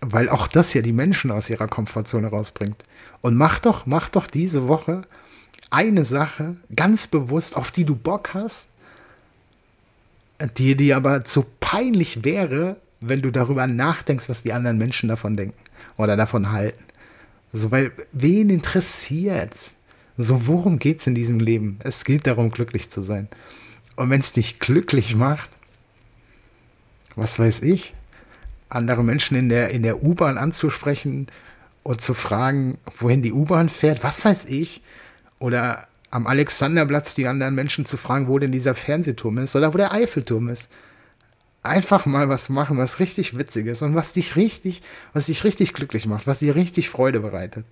weil 0.00 0.28
auch 0.28 0.48
das 0.48 0.74
ja 0.74 0.82
die 0.82 0.92
Menschen 0.92 1.30
aus 1.30 1.50
ihrer 1.50 1.68
Komfortzone 1.68 2.28
rausbringt. 2.28 2.84
Und 3.20 3.36
mach 3.36 3.58
doch, 3.58 3.86
mach 3.86 4.08
doch 4.08 4.26
diese 4.26 4.68
Woche 4.68 5.02
eine 5.70 6.04
Sache 6.04 6.56
ganz 6.74 7.06
bewusst, 7.06 7.56
auf 7.56 7.70
die 7.70 7.84
du 7.84 7.96
Bock 7.96 8.34
hast, 8.34 8.68
die 10.56 10.76
dir 10.76 10.96
aber 10.96 11.24
zu 11.24 11.46
peinlich 11.60 12.24
wäre, 12.24 12.76
wenn 13.00 13.22
du 13.22 13.30
darüber 13.30 13.66
nachdenkst, 13.66 14.28
was 14.28 14.42
die 14.42 14.52
anderen 14.52 14.78
Menschen 14.78 15.08
davon 15.08 15.36
denken 15.36 15.58
oder 15.96 16.16
davon 16.16 16.52
halten. 16.52 16.84
So, 17.56 17.70
weil 17.70 17.92
wen 18.12 18.50
interessiert's? 18.50 19.74
So, 20.18 20.48
worum 20.48 20.80
geht's 20.80 21.06
in 21.06 21.14
diesem 21.14 21.38
Leben? 21.38 21.78
Es 21.84 22.04
geht 22.04 22.26
darum, 22.26 22.50
glücklich 22.50 22.90
zu 22.90 23.00
sein. 23.00 23.28
Und 23.94 24.10
wenn 24.10 24.18
es 24.18 24.32
dich 24.32 24.58
glücklich 24.58 25.14
macht, 25.14 25.50
was 27.14 27.38
weiß 27.38 27.62
ich, 27.62 27.94
andere 28.68 29.04
Menschen 29.04 29.36
in 29.36 29.48
der, 29.48 29.70
in 29.70 29.84
der 29.84 30.02
U-Bahn 30.02 30.36
anzusprechen 30.36 31.28
und 31.84 32.00
zu 32.00 32.12
fragen, 32.12 32.78
wohin 32.98 33.22
die 33.22 33.32
U-Bahn 33.32 33.68
fährt, 33.68 34.02
was 34.02 34.24
weiß 34.24 34.46
ich, 34.46 34.82
oder 35.38 35.86
am 36.10 36.26
Alexanderplatz 36.26 37.14
die 37.14 37.28
anderen 37.28 37.54
Menschen 37.54 37.86
zu 37.86 37.96
fragen, 37.96 38.26
wo 38.26 38.40
denn 38.40 38.50
dieser 38.50 38.74
Fernsehturm 38.74 39.38
ist 39.38 39.54
oder 39.54 39.72
wo 39.72 39.78
der 39.78 39.92
Eiffelturm 39.92 40.48
ist. 40.48 40.72
Einfach 41.64 42.04
mal 42.04 42.28
was 42.28 42.50
machen, 42.50 42.76
was 42.76 43.00
richtig 43.00 43.38
witzig 43.38 43.66
ist 43.66 43.82
und 43.82 43.94
was 43.94 44.12
dich 44.12 44.36
richtig, 44.36 44.82
was 45.14 45.26
dich 45.26 45.44
richtig 45.44 45.72
glücklich 45.72 46.06
macht, 46.06 46.26
was 46.26 46.38
dir 46.38 46.54
richtig 46.54 46.90
Freude 46.90 47.20
bereitet. 47.20 47.64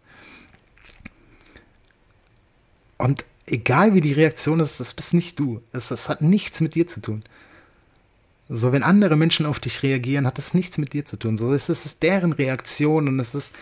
Und 2.96 3.26
egal 3.46 3.94
wie 3.94 4.00
die 4.00 4.14
Reaktion 4.14 4.60
ist, 4.60 4.80
das 4.80 4.94
bist 4.94 5.12
nicht 5.12 5.38
du. 5.38 5.60
Das, 5.72 5.88
das 5.88 6.08
hat 6.08 6.22
nichts 6.22 6.62
mit 6.62 6.74
dir 6.74 6.86
zu 6.86 7.00
tun. 7.00 7.22
So, 8.48 8.72
wenn 8.72 8.82
andere 8.82 9.16
Menschen 9.16 9.44
auf 9.44 9.60
dich 9.60 9.82
reagieren, 9.82 10.26
hat 10.26 10.38
das 10.38 10.54
nichts 10.54 10.78
mit 10.78 10.94
dir 10.94 11.04
zu 11.04 11.18
tun. 11.18 11.36
So, 11.36 11.52
es 11.52 11.68
ist 11.68 12.02
deren 12.02 12.32
Reaktion 12.32 13.08
und 13.08 13.20
es 13.20 13.34
ist 13.34 13.54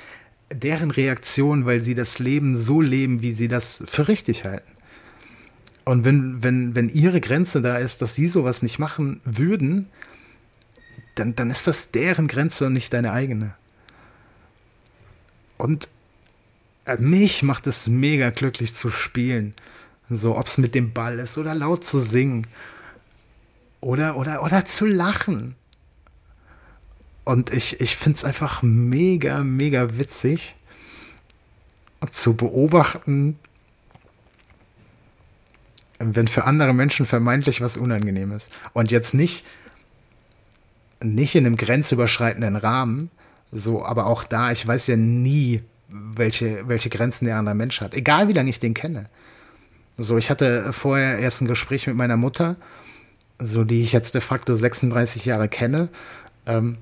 deren 0.53 0.93
Reaktion, 0.93 1.67
weil 1.67 1.81
sie 1.81 1.95
das 1.95 2.21
Leben 2.21 2.57
so 2.57 2.81
leben, 2.81 3.21
wie 3.21 3.33
sie 3.33 3.49
das 3.49 3.83
für 3.85 4.07
richtig 4.07 4.45
halten. 4.45 4.71
Und 5.85 6.05
wenn, 6.05 6.43
wenn, 6.43 6.77
wenn 6.77 6.89
ihre 6.89 7.21
Grenze 7.21 7.63
da 7.63 7.79
ist, 7.79 8.01
dass 8.01 8.15
sie 8.15 8.29
sowas 8.29 8.63
nicht 8.63 8.79
machen 8.79 9.21
würden, 9.25 9.89
dann, 11.15 11.35
dann 11.35 11.51
ist 11.51 11.67
das 11.67 11.91
deren 11.91 12.29
Grenze 12.29 12.67
und 12.67 12.73
nicht 12.73 12.93
deine 12.93 13.13
eigene. 13.13 13.55
Und 15.59 15.89
äh, 16.87 16.97
mich 16.97 17.43
macht 17.43 17.67
es 17.67 17.87
mega 17.87 18.31
glücklich 18.31 18.75
zu 18.75 18.91
spielen. 18.91 19.55
So, 20.09 20.37
ob 20.37 20.47
es 20.47 20.59
mit 20.59 20.75
dem 20.75 20.93
Ball 20.93 21.19
ist 21.19 21.39
oder 21.39 21.55
laut 21.55 21.85
zu 21.85 22.01
singen. 22.01 22.47
Oder, 23.81 24.17
oder, 24.17 24.43
oder 24.43 24.65
zu 24.65 24.87
lachen. 24.87 25.57
Und 27.25 27.53
ich, 27.53 27.81
ich 27.81 27.97
finde 27.97 28.17
es 28.17 28.25
einfach 28.25 28.63
mega, 28.63 29.45
mega 29.45 29.99
witzig 29.99 30.57
zu 32.11 32.35
beobachten, 32.35 33.39
wenn 35.99 36.29
für 36.29 36.45
andere 36.45 36.73
Menschen 36.73 37.05
vermeintlich 37.05 37.61
was 37.61 37.77
unangenehm 37.77 38.33
ist. 38.33 38.51
Und 38.73 38.91
jetzt 38.91 39.13
nicht, 39.13 39.45
nicht 41.03 41.35
in 41.35 41.47
einem 41.47 41.57
grenzüberschreitenden 41.57 42.57
Rahmen, 42.57 43.11
so, 43.53 43.85
aber 43.85 44.07
auch 44.07 44.25
da, 44.25 44.53
ich 44.53 44.67
weiß 44.67 44.89
ja 44.89 44.97
nie, 44.97 45.63
welche, 45.89 46.69
welche 46.69 46.89
Grenzen 46.89 47.25
der 47.25 47.37
andere 47.37 47.55
Mensch 47.55 47.81
hat. 47.81 47.95
Egal 47.95 48.29
wie 48.29 48.33
lange 48.33 48.51
ich 48.51 48.61
den 48.61 48.75
kenne. 48.75 49.07
So, 49.99 50.17
ich 50.17 50.31
hatte 50.31 50.73
vorher 50.73 51.19
erst 51.19 51.43
ein 51.43 51.49
Gespräch 51.49 51.87
mit 51.87 51.97
meiner 51.97 52.17
Mutter, 52.17 52.57
so 53.39 53.65
die 53.65 53.83
ich 53.83 53.93
jetzt 53.93 54.15
de 54.15 54.21
facto 54.21 54.55
36 54.55 55.25
Jahre 55.25 55.49
kenne. 55.49 55.89
Ähm, 56.47 56.79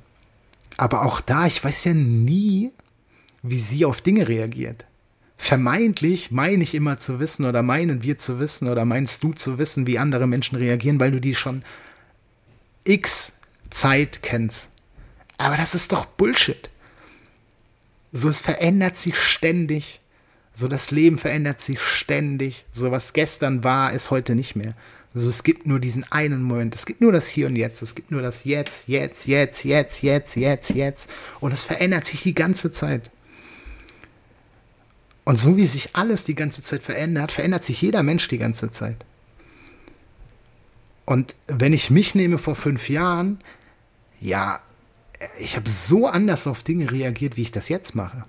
aber 0.77 1.03
auch 1.03 1.21
da, 1.21 1.47
ich 1.47 1.63
weiß 1.63 1.85
ja 1.85 1.95
nie, 1.95 2.71
wie 3.43 3.59
sie 3.59 3.85
auf 3.85 4.01
Dinge 4.01 4.29
reagiert. 4.29 4.87
Vermeintlich 5.37 6.31
meine 6.31 6.63
ich 6.63 6.75
immer 6.75 6.99
zu 6.99 7.21
wissen 7.21 7.47
oder 7.47 7.63
meinen 7.63 8.03
wir 8.03 8.19
zu 8.19 8.39
wissen 8.41 8.69
oder 8.69 8.85
meinst 8.85 9.23
du 9.23 9.33
zu 9.33 9.57
wissen, 9.57 9.87
wie 9.87 9.99
andere 9.99 10.27
Menschen 10.27 10.57
reagieren, 10.57 11.01
weil 11.01 11.13
du 11.13 11.21
die 11.21 11.35
schon 11.35 11.63
x 12.85 13.35
Zeit 13.71 14.23
kennst. 14.23 14.69
Aber 15.37 15.57
das 15.57 15.75
ist 15.75 15.93
doch 15.93 16.05
Bullshit. 16.05 16.71
So, 18.13 18.29
es 18.29 18.41
verändert 18.41 18.97
sich 18.97 19.17
ständig. 19.17 20.01
So, 20.53 20.67
das 20.67 20.91
Leben 20.91 21.19
verändert 21.19 21.61
sich 21.61 21.81
ständig. 21.81 22.65
So, 22.73 22.91
was 22.91 23.13
gestern 23.13 23.63
war, 23.63 23.93
ist 23.93 24.11
heute 24.11 24.35
nicht 24.35 24.57
mehr. 24.57 24.75
So, 25.15 25.29
es 25.29 25.43
gibt 25.43 25.67
nur 25.67 25.81
diesen 25.81 26.05
einen 26.11 26.43
Moment. 26.43 26.75
Es 26.75 26.87
gibt 26.87 27.01
nur 27.01 27.13
das 27.13 27.29
Hier 27.29 27.47
und 27.47 27.57
Jetzt. 27.57 27.83
Es 27.83 27.95
gibt 27.95 28.11
nur 28.11 28.23
das 28.23 28.45
Jetzt, 28.45 28.89
Jetzt, 28.89 29.27
Jetzt, 29.27 29.65
Jetzt, 29.65 30.03
Jetzt, 30.03 30.37
Jetzt, 30.37 30.71
Jetzt. 30.71 31.11
Und 31.41 31.53
es 31.53 31.65
verändert 31.65 32.07
sich 32.07 32.23
die 32.23 32.35
ganze 32.35 32.71
Zeit. 32.71 33.11
Und 35.25 35.39
so 35.39 35.57
wie 35.57 35.67
sich 35.67 35.95
alles 35.95 36.25
die 36.25 36.35
ganze 36.35 36.63
Zeit 36.63 36.83
verändert, 36.83 37.33
verändert 37.33 37.63
sich 37.63 37.83
jeder 37.83 38.03
Mensch 38.03 38.29
die 38.29 38.39
ganze 38.39 38.71
Zeit. 38.71 38.97
Und 41.05 41.37
wenn 41.47 41.73
ich 41.73 41.91
mich 41.91 42.15
nehme 42.15 42.39
vor 42.39 42.55
fünf 42.55 42.89
Jahren, 42.89 43.39
ja, 44.21 44.61
ich 45.39 45.57
habe 45.57 45.69
so 45.69 46.07
anders 46.07 46.47
auf 46.47 46.63
Dinge 46.63 46.91
reagiert, 46.91 47.37
wie 47.37 47.43
ich 47.43 47.53
das 47.53 47.69
jetzt 47.69 47.95
mache. 47.95 48.25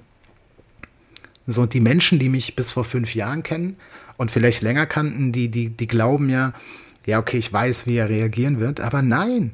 So, 1.47 1.61
und 1.61 1.73
die 1.73 1.79
Menschen, 1.79 2.19
die 2.19 2.29
mich 2.29 2.55
bis 2.55 2.71
vor 2.71 2.83
fünf 2.83 3.15
Jahren 3.15 3.43
kennen, 3.43 3.77
und 4.19 4.31
vielleicht 4.31 4.61
länger 4.61 4.85
kannten, 4.85 5.31
die, 5.31 5.47
die, 5.49 5.69
die 5.69 5.87
glauben 5.87 6.29
ja, 6.29 6.51
ja, 7.05 7.19
okay, 7.19 7.37
ich 7.37 7.51
weiß, 7.51 7.87
wie 7.87 7.95
er 7.95 8.09
reagieren 8.09 8.59
wird, 8.59 8.81
aber 8.81 9.01
nein, 9.01 9.53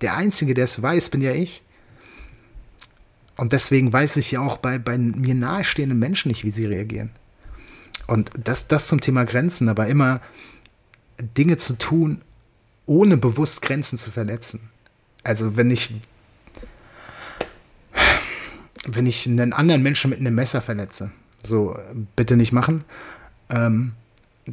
der 0.00 0.16
Einzige, 0.16 0.54
der 0.54 0.64
es 0.64 0.80
weiß, 0.80 1.10
bin 1.10 1.20
ja 1.20 1.32
ich. 1.32 1.62
Und 3.36 3.52
deswegen 3.52 3.92
weiß 3.92 4.16
ich 4.16 4.30
ja 4.30 4.40
auch 4.40 4.56
bei, 4.56 4.78
bei 4.78 4.96
mir 4.96 5.34
nahestehenden 5.34 5.98
Menschen 5.98 6.28
nicht, 6.28 6.44
wie 6.44 6.50
sie 6.50 6.64
reagieren. 6.64 7.10
Und 8.06 8.30
das, 8.42 8.68
das 8.68 8.88
zum 8.88 9.02
Thema 9.02 9.24
Grenzen, 9.24 9.68
aber 9.68 9.86
immer 9.86 10.22
Dinge 11.20 11.58
zu 11.58 11.74
tun, 11.74 12.22
ohne 12.86 13.18
bewusst 13.18 13.60
Grenzen 13.60 13.98
zu 13.98 14.10
verletzen. 14.10 14.70
Also 15.26 15.56
wenn 15.56 15.72
ich, 15.72 15.92
wenn 18.86 19.06
ich 19.06 19.26
einen 19.26 19.52
anderen 19.52 19.82
Menschen 19.82 20.10
mit 20.10 20.20
einem 20.20 20.36
Messer 20.36 20.62
verletze, 20.62 21.10
so 21.42 21.76
bitte 22.14 22.36
nicht 22.36 22.52
machen, 22.52 22.84
ähm, 23.50 23.94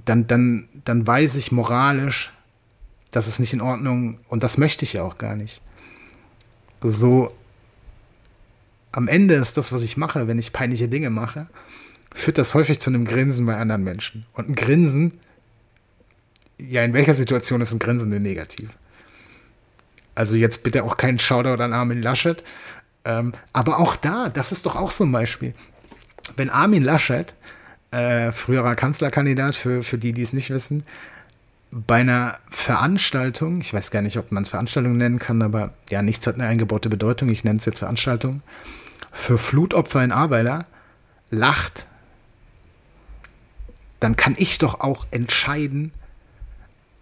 dann, 0.05 0.25
dann, 0.25 0.67
dann 0.83 1.05
weiß 1.05 1.35
ich 1.35 1.51
moralisch, 1.51 2.33
das 3.11 3.27
ist 3.27 3.37
nicht 3.37 3.53
in 3.53 3.61
Ordnung 3.61 4.17
und 4.29 4.41
das 4.41 4.57
möchte 4.57 4.83
ich 4.83 4.93
ja 4.93 5.03
auch 5.03 5.19
gar 5.19 5.35
nicht. 5.35 5.61
So, 6.81 7.31
am 8.91 9.07
Ende 9.07 9.35
ist 9.35 9.57
das, 9.57 9.71
was 9.71 9.83
ich 9.83 9.95
mache, 9.95 10.27
wenn 10.27 10.39
ich 10.39 10.53
peinliche 10.53 10.87
Dinge 10.87 11.11
mache, 11.11 11.45
führt 12.15 12.39
das 12.39 12.55
häufig 12.55 12.79
zu 12.79 12.89
einem 12.89 13.05
Grinsen 13.05 13.45
bei 13.45 13.57
anderen 13.57 13.83
Menschen. 13.83 14.25
Und 14.33 14.49
ein 14.49 14.55
Grinsen, 14.55 15.19
ja, 16.57 16.83
in 16.83 16.93
welcher 16.93 17.13
Situation 17.13 17.61
ist 17.61 17.73
ein 17.73 17.79
Grinsen 17.79 18.09
denn 18.09 18.23
negativ? 18.23 18.75
Also 20.15 20.37
jetzt 20.37 20.63
bitte 20.63 20.83
auch 20.83 20.97
keinen 20.97 21.19
Shoutout 21.19 21.61
an 21.61 21.73
Armin 21.73 22.01
Laschet. 22.01 22.43
Ähm, 23.05 23.33
aber 23.51 23.79
auch 23.79 23.95
da, 23.95 24.29
das 24.29 24.51
ist 24.51 24.65
doch 24.65 24.75
auch 24.75 24.91
so 24.91 25.03
ein 25.03 25.11
Beispiel. 25.11 25.53
Wenn 26.37 26.49
Armin 26.49 26.83
Laschet 26.83 27.35
äh, 27.91 28.31
früherer 28.31 28.75
Kanzlerkandidat, 28.75 29.55
für, 29.55 29.83
für 29.83 29.97
die, 29.97 30.13
die 30.13 30.21
es 30.21 30.33
nicht 30.33 30.49
wissen, 30.49 30.83
bei 31.71 32.01
einer 32.01 32.37
Veranstaltung, 32.49 33.61
ich 33.61 33.73
weiß 33.73 33.91
gar 33.91 34.01
nicht, 34.01 34.17
ob 34.17 34.31
man 34.31 34.43
es 34.43 34.49
Veranstaltung 34.49 34.97
nennen 34.97 35.19
kann, 35.19 35.41
aber 35.41 35.73
ja, 35.89 36.01
nichts 36.01 36.27
hat 36.27 36.35
eine 36.35 36.45
eingebaute 36.45 36.89
Bedeutung, 36.89 37.29
ich 37.29 37.43
nenne 37.43 37.59
es 37.59 37.65
jetzt 37.65 37.79
Veranstaltung, 37.79 38.41
für 39.11 39.37
Flutopfer 39.37 40.03
in 40.03 40.11
Arbeiter 40.11 40.65
lacht, 41.29 41.87
dann 43.99 44.15
kann 44.15 44.35
ich 44.37 44.59
doch 44.59 44.81
auch 44.81 45.07
entscheiden, 45.11 45.91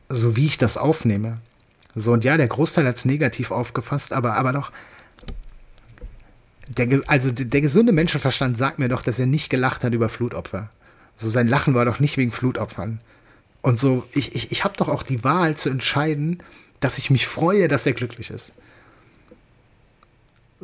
so 0.07 0.35
wie 0.35 0.45
ich 0.45 0.57
das 0.57 0.77
aufnehme. 0.77 1.39
So, 1.95 2.13
und 2.13 2.23
ja, 2.23 2.37
der 2.37 2.47
Großteil 2.47 2.87
hat 2.87 2.95
es 2.95 3.05
negativ 3.05 3.51
aufgefasst, 3.51 4.13
aber, 4.13 4.35
aber 4.35 4.53
doch, 4.53 4.71
der, 6.67 7.01
also 7.07 7.31
der, 7.31 7.61
gesunde 7.61 7.91
Menschenverstand 7.91 8.57
sagt 8.57 8.79
mir 8.79 8.87
doch, 8.87 9.01
dass 9.01 9.19
er 9.19 9.25
nicht 9.25 9.49
gelacht 9.49 9.83
hat 9.83 9.93
über 9.93 10.07
Flutopfer. 10.07 10.69
So 11.15 11.29
sein 11.29 11.47
Lachen 11.47 11.73
war 11.73 11.85
doch 11.85 11.99
nicht 11.99 12.17
wegen 12.17 12.31
Flutopfern. 12.31 13.01
Und 13.61 13.77
so, 13.77 14.07
ich, 14.13 14.33
ich, 14.35 14.51
ich 14.51 14.63
habe 14.63 14.77
doch 14.77 14.87
auch 14.87 15.03
die 15.03 15.23
Wahl 15.23 15.57
zu 15.57 15.69
entscheiden, 15.69 16.41
dass 16.79 16.97
ich 16.97 17.09
mich 17.09 17.27
freue, 17.27 17.67
dass 17.67 17.85
er 17.85 17.93
glücklich 17.93 18.31
ist. 18.31 18.53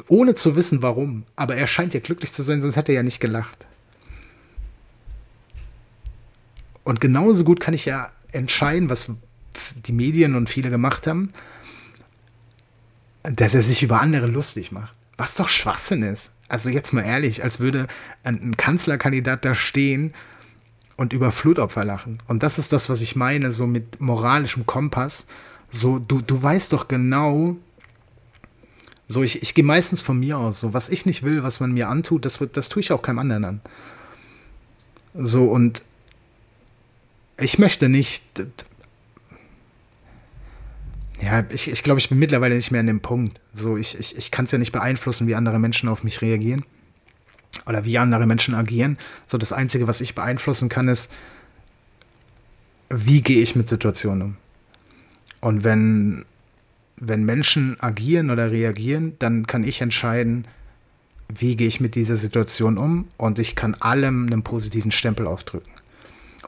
Ohne 0.07 0.35
zu 0.35 0.55
wissen, 0.55 0.81
warum. 0.81 1.25
Aber 1.35 1.55
er 1.55 1.67
scheint 1.67 1.93
ja 1.93 1.99
glücklich 1.99 2.31
zu 2.31 2.43
sein, 2.43 2.61
sonst 2.61 2.77
hätte 2.77 2.91
er 2.91 2.97
ja 2.97 3.03
nicht 3.03 3.19
gelacht. 3.19 3.67
Und 6.83 7.01
genauso 7.01 7.43
gut 7.43 7.59
kann 7.59 7.73
ich 7.73 7.85
ja 7.85 8.11
entscheiden, 8.31 8.89
was 8.89 9.11
die 9.75 9.91
Medien 9.91 10.35
und 10.35 10.49
viele 10.49 10.69
gemacht 10.69 11.07
haben, 11.07 11.31
dass 13.23 13.55
er 13.55 13.63
sich 13.63 13.83
über 13.83 14.01
andere 14.01 14.27
lustig 14.27 14.71
macht. 14.71 14.95
Was 15.17 15.35
doch 15.35 15.49
Schwachsinn 15.49 16.03
ist. 16.03 16.31
Also 16.47 16.69
jetzt 16.69 16.93
mal 16.93 17.01
ehrlich, 17.03 17.43
als 17.43 17.59
würde 17.59 17.87
ein, 18.23 18.55
Kanzlerkandidat 18.55 19.43
da 19.43 19.53
stehen 19.53 20.13
und 20.95 21.11
über 21.11 21.31
Flutopfer 21.31 21.83
lachen. 21.83 22.19
Und 22.27 22.43
das 22.43 22.57
ist 22.57 22.71
das, 22.71 22.89
was 22.89 23.01
ich 23.01 23.15
meine, 23.15 23.51
so 23.51 23.67
mit 23.67 23.99
moralischem 23.99 24.65
Kompass. 24.65 25.27
So, 25.71 25.99
du, 25.99 26.21
du 26.21 26.41
weißt 26.41 26.71
doch 26.71 26.87
genau, 26.87 27.57
so, 29.07 29.23
ich, 29.23 29.41
ich 29.41 29.53
gehe 29.53 29.63
meistens 29.63 30.01
von 30.01 30.19
mir 30.19 30.37
aus. 30.37 30.59
So, 30.59 30.73
was 30.73 30.89
ich 30.89 31.05
nicht 31.05 31.23
will, 31.23 31.43
was 31.43 31.59
man 31.59 31.71
mir 31.71 31.87
antut, 31.87 32.25
das, 32.25 32.39
das 32.51 32.69
tue 32.69 32.81
ich 32.81 32.91
auch 32.91 33.01
keinem 33.01 33.19
anderen 33.19 33.45
an. 33.45 33.61
So, 35.13 35.45
und 35.45 35.81
ich 37.39 37.57
möchte 37.57 37.89
nicht. 37.89 38.23
Ja, 41.21 41.43
ich, 41.49 41.69
ich 41.69 41.83
glaube, 41.83 41.99
ich 41.99 42.09
bin 42.09 42.19
mittlerweile 42.19 42.55
nicht 42.55 42.71
mehr 42.71 42.79
an 42.79 42.87
dem 42.87 43.01
Punkt. 43.01 43.41
So, 43.53 43.77
ich, 43.77 43.97
ich, 43.97 44.15
ich 44.15 44.31
kann 44.31 44.45
es 44.45 44.51
ja 44.51 44.57
nicht 44.57 44.71
beeinflussen, 44.71 45.27
wie 45.27 45.35
andere 45.35 45.59
Menschen 45.59 45.89
auf 45.89 46.03
mich 46.03 46.21
reagieren. 46.21 46.63
Oder 47.65 47.85
wie 47.85 47.97
andere 47.97 48.27
Menschen 48.27 48.53
agieren. 48.55 48.97
So, 49.25 49.37
das 49.37 49.51
Einzige, 49.51 49.87
was 49.87 49.99
ich 49.99 50.15
beeinflussen 50.15 50.69
kann, 50.69 50.87
ist, 50.87 51.11
wie 52.89 53.21
gehe 53.21 53.41
ich 53.41 53.55
mit 53.55 53.67
Situationen 53.67 54.21
um. 54.21 54.37
Und 55.41 55.63
wenn, 55.63 56.25
wenn 56.97 57.25
Menschen 57.25 57.77
agieren 57.79 58.29
oder 58.29 58.51
reagieren, 58.51 59.15
dann 59.19 59.47
kann 59.47 59.63
ich 59.63 59.81
entscheiden, 59.81 60.47
wie 61.29 61.55
gehe 61.55 61.67
ich 61.67 61.79
mit 61.79 61.95
dieser 61.95 62.15
Situation 62.15 62.77
um 62.77 63.07
und 63.17 63.39
ich 63.39 63.55
kann 63.55 63.75
allem 63.75 64.27
einen 64.27 64.43
positiven 64.43 64.91
Stempel 64.91 65.27
aufdrücken. 65.27 65.71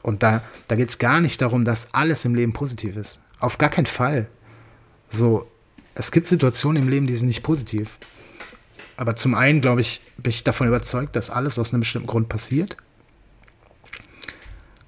Und 0.02 0.22
da, 0.22 0.42
da 0.68 0.76
geht 0.76 0.88
es 0.88 0.98
gar 0.98 1.20
nicht 1.20 1.42
darum, 1.42 1.64
dass 1.64 1.92
alles 1.92 2.24
im 2.24 2.34
Leben 2.34 2.52
positiv 2.52 2.96
ist. 2.96 3.20
Auf 3.38 3.58
gar 3.58 3.68
keinen 3.68 3.86
Fall. 3.86 4.28
So, 5.10 5.46
es 5.94 6.12
gibt 6.12 6.28
Situationen 6.28 6.84
im 6.84 6.88
Leben, 6.88 7.06
die 7.06 7.16
sind 7.16 7.28
nicht 7.28 7.42
positiv. 7.42 7.98
Aber 8.96 9.16
zum 9.16 9.34
einen, 9.34 9.60
glaube 9.60 9.80
ich, 9.80 10.00
bin 10.16 10.30
ich 10.30 10.44
davon 10.44 10.68
überzeugt, 10.68 11.16
dass 11.16 11.30
alles 11.30 11.58
aus 11.58 11.72
einem 11.72 11.80
bestimmten 11.80 12.06
Grund 12.06 12.28
passiert. 12.28 12.76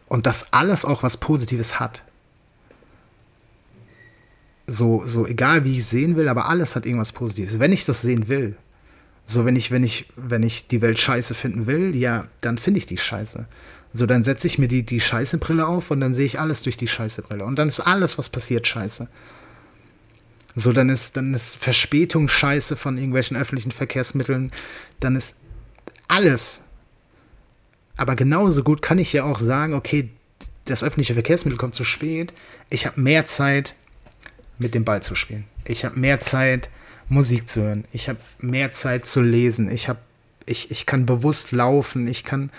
Und 0.08 0.26
dass 0.26 0.52
alles 0.52 0.84
auch 0.84 1.02
was 1.02 1.16
Positives 1.16 1.80
hat. 1.80 2.04
So, 4.66 5.02
so 5.04 5.26
egal 5.26 5.64
wie 5.64 5.72
ich 5.72 5.84
sehen 5.84 6.16
will, 6.16 6.28
aber 6.28 6.46
alles 6.48 6.76
hat 6.76 6.86
irgendwas 6.86 7.12
Positives. 7.12 7.58
Wenn 7.58 7.72
ich 7.72 7.84
das 7.84 8.02
sehen 8.02 8.28
will, 8.28 8.56
so 9.26 9.44
wenn 9.44 9.56
ich, 9.56 9.70
wenn 9.70 9.82
ich, 9.82 10.06
wenn 10.16 10.42
ich 10.42 10.68
die 10.68 10.82
Welt 10.82 10.98
scheiße 10.98 11.34
finden 11.34 11.66
will, 11.66 11.96
ja, 11.96 12.28
dann 12.40 12.58
finde 12.58 12.78
ich 12.78 12.86
die 12.86 12.98
scheiße. 12.98 13.46
So, 13.92 14.06
dann 14.06 14.24
setze 14.24 14.46
ich 14.46 14.58
mir 14.58 14.68
die, 14.68 14.84
die 14.84 15.00
scheiße 15.00 15.38
Brille 15.38 15.66
auf 15.66 15.90
und 15.90 16.00
dann 16.00 16.14
sehe 16.14 16.26
ich 16.26 16.40
alles 16.40 16.62
durch 16.62 16.76
die 16.76 16.88
scheiße 16.88 17.22
Brille. 17.22 17.44
Und 17.44 17.58
dann 17.58 17.68
ist 17.68 17.80
alles, 17.80 18.18
was 18.18 18.28
passiert, 18.28 18.66
scheiße. 18.66 19.08
So, 20.54 20.72
dann 20.72 20.90
ist, 20.90 21.16
dann 21.16 21.32
ist 21.34 21.56
Verspätung 21.56 22.28
scheiße 22.28 22.76
von 22.76 22.96
irgendwelchen 22.96 23.36
öffentlichen 23.36 23.72
Verkehrsmitteln. 23.72 24.50
Dann 25.00 25.16
ist 25.16 25.36
alles. 26.08 26.60
Aber 27.96 28.16
genauso 28.16 28.62
gut 28.62 28.82
kann 28.82 28.98
ich 28.98 29.12
ja 29.12 29.24
auch 29.24 29.38
sagen, 29.38 29.74
okay, 29.74 30.10
das 30.66 30.82
öffentliche 30.82 31.14
Verkehrsmittel 31.14 31.58
kommt 31.58 31.74
zu 31.74 31.84
spät. 31.84 32.32
Ich 32.70 32.86
habe 32.86 33.00
mehr 33.00 33.24
Zeit, 33.24 33.74
mit 34.58 34.74
dem 34.74 34.84
Ball 34.84 35.02
zu 35.02 35.14
spielen. 35.14 35.46
Ich 35.64 35.84
habe 35.84 35.98
mehr 35.98 36.20
Zeit, 36.20 36.70
Musik 37.08 37.48
zu 37.48 37.62
hören. 37.62 37.84
Ich 37.92 38.08
habe 38.08 38.18
mehr 38.40 38.72
Zeit 38.72 39.06
zu 39.06 39.20
lesen. 39.20 39.70
Ich, 39.70 39.88
hab, 39.88 39.98
ich, 40.46 40.70
ich 40.70 40.86
kann 40.86 41.04
bewusst 41.04 41.52
laufen. 41.52 42.08
Ich 42.08 42.24
kann, 42.24 42.50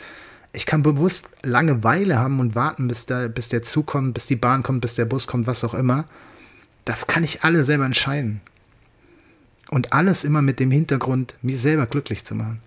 ich 0.52 0.66
kann 0.66 0.84
bewusst 0.84 1.30
Langeweile 1.42 2.20
haben 2.20 2.40
und 2.40 2.56
warten, 2.56 2.88
bis 2.88 3.06
der, 3.06 3.30
bis 3.30 3.50
der 3.50 3.64
Zug 3.64 3.88
kommt, 3.88 4.14
bis 4.14 4.28
die 4.28 4.36
Bahn 4.36 4.64
kommt, 4.64 4.82
bis 4.82 4.96
der 4.96 5.06
Bus 5.06 5.28
kommt, 5.28 5.48
was 5.48 5.64
auch 5.64 5.74
immer. 5.74 6.06
Das 6.86 7.08
kann 7.08 7.24
ich 7.24 7.44
alle 7.44 7.64
selber 7.64 7.86
entscheiden. 7.86 8.42
Und 9.70 9.94
alles 9.94 10.24
immer 10.24 10.42
mit 10.42 10.60
dem 10.60 10.72
Hintergrund, 10.72 11.36
mich 11.42 11.60
selber 11.60 11.88
glücklich 11.88 12.24
zu 12.24 12.36
machen. 12.36 12.62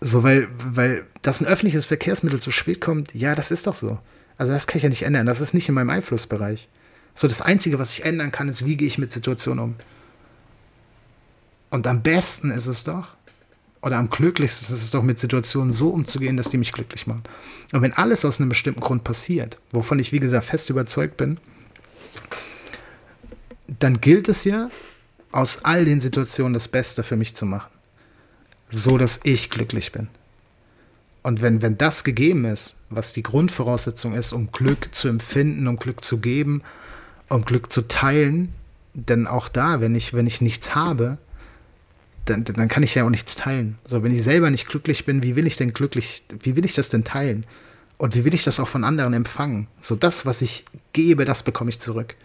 So, 0.00 0.22
weil, 0.22 0.48
weil, 0.64 1.04
dass 1.22 1.40
ein 1.40 1.46
öffentliches 1.46 1.86
Verkehrsmittel 1.86 2.40
zu 2.40 2.50
spät 2.50 2.80
kommt, 2.80 3.14
ja, 3.14 3.34
das 3.34 3.50
ist 3.50 3.66
doch 3.66 3.74
so. 3.74 3.98
Also 4.36 4.52
das 4.52 4.66
kann 4.66 4.76
ich 4.76 4.84
ja 4.84 4.88
nicht 4.88 5.02
ändern. 5.02 5.26
Das 5.26 5.40
ist 5.40 5.54
nicht 5.54 5.68
in 5.68 5.74
meinem 5.74 5.90
Einflussbereich. 5.90 6.68
So, 7.14 7.26
das 7.26 7.42
Einzige, 7.42 7.80
was 7.80 7.92
ich 7.92 8.04
ändern 8.04 8.30
kann, 8.30 8.48
ist, 8.48 8.64
wie 8.64 8.76
gehe 8.76 8.86
ich 8.86 8.98
mit 8.98 9.10
Situationen 9.10 9.64
um. 9.64 9.76
Und 11.70 11.86
am 11.86 12.02
besten 12.02 12.52
ist 12.52 12.68
es 12.68 12.84
doch, 12.84 13.16
oder 13.82 13.98
am 13.98 14.08
glücklichsten 14.08 14.74
ist 14.74 14.82
es 14.82 14.90
doch, 14.92 15.02
mit 15.02 15.18
Situationen 15.18 15.72
so 15.72 15.90
umzugehen, 15.90 16.36
dass 16.36 16.50
die 16.50 16.56
mich 16.56 16.72
glücklich 16.72 17.06
machen. 17.06 17.24
Und 17.72 17.82
wenn 17.82 17.92
alles 17.92 18.24
aus 18.24 18.40
einem 18.40 18.48
bestimmten 18.48 18.80
Grund 18.80 19.04
passiert, 19.04 19.58
wovon 19.72 19.98
ich, 19.98 20.12
wie 20.12 20.20
gesagt, 20.20 20.46
fest 20.46 20.70
überzeugt 20.70 21.16
bin, 21.16 21.38
dann 23.78 24.00
gilt 24.00 24.28
es 24.28 24.44
ja, 24.44 24.70
aus 25.32 25.64
all 25.64 25.84
den 25.84 26.00
Situationen 26.00 26.54
das 26.54 26.68
Beste 26.68 27.02
für 27.02 27.16
mich 27.16 27.34
zu 27.34 27.46
machen. 27.46 27.70
So 28.70 28.98
dass 28.98 29.20
ich 29.24 29.50
glücklich 29.50 29.92
bin. 29.92 30.08
Und 31.22 31.42
wenn, 31.42 31.62
wenn 31.62 31.76
das 31.76 32.04
gegeben 32.04 32.44
ist, 32.44 32.76
was 32.90 33.12
die 33.12 33.22
Grundvoraussetzung 33.22 34.14
ist, 34.14 34.32
um 34.32 34.50
Glück 34.52 34.94
zu 34.94 35.08
empfinden, 35.08 35.66
um 35.66 35.76
Glück 35.76 36.04
zu 36.04 36.18
geben, 36.18 36.62
um 37.28 37.44
Glück 37.44 37.72
zu 37.72 37.82
teilen, 37.82 38.52
denn 38.94 39.26
auch 39.26 39.48
da, 39.48 39.80
wenn 39.80 39.94
ich, 39.94 40.14
wenn 40.14 40.26
ich 40.26 40.40
nichts 40.40 40.74
habe, 40.74 41.18
dann, 42.24 42.44
dann 42.44 42.68
kann 42.68 42.82
ich 42.82 42.94
ja 42.94 43.04
auch 43.04 43.10
nichts 43.10 43.36
teilen. 43.36 43.78
So, 43.84 44.02
wenn 44.02 44.12
ich 44.12 44.22
selber 44.22 44.50
nicht 44.50 44.68
glücklich 44.68 45.04
bin, 45.04 45.22
wie 45.22 45.36
will 45.36 45.46
ich 45.46 45.56
denn 45.56 45.72
glücklich, 45.72 46.24
wie 46.40 46.56
will 46.56 46.64
ich 46.64 46.74
das 46.74 46.88
denn 46.88 47.04
teilen? 47.04 47.46
Und 47.96 48.14
wie 48.14 48.24
will 48.24 48.34
ich 48.34 48.44
das 48.44 48.60
auch 48.60 48.68
von 48.68 48.84
anderen 48.84 49.12
empfangen? 49.12 49.66
So, 49.80 49.96
das, 49.96 50.24
was 50.24 50.40
ich 50.40 50.64
gebe, 50.92 51.24
das 51.24 51.42
bekomme 51.42 51.70
ich 51.70 51.80
zurück. 51.80 52.16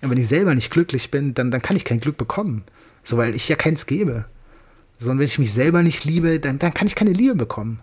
Und 0.00 0.10
wenn 0.10 0.18
ich 0.18 0.28
selber 0.28 0.54
nicht 0.54 0.70
glücklich 0.70 1.10
bin, 1.10 1.34
dann, 1.34 1.50
dann 1.50 1.62
kann 1.62 1.76
ich 1.76 1.84
kein 1.84 2.00
Glück 2.00 2.16
bekommen. 2.16 2.64
So, 3.02 3.16
weil 3.16 3.34
ich 3.34 3.48
ja 3.48 3.56
keins 3.56 3.86
gebe. 3.86 4.26
So, 4.98 5.10
und 5.10 5.18
wenn 5.18 5.24
ich 5.24 5.38
mich 5.38 5.52
selber 5.52 5.82
nicht 5.82 6.04
liebe, 6.04 6.40
dann, 6.40 6.58
dann 6.58 6.74
kann 6.74 6.86
ich 6.86 6.94
keine 6.94 7.12
Liebe 7.12 7.34
bekommen. 7.34 7.80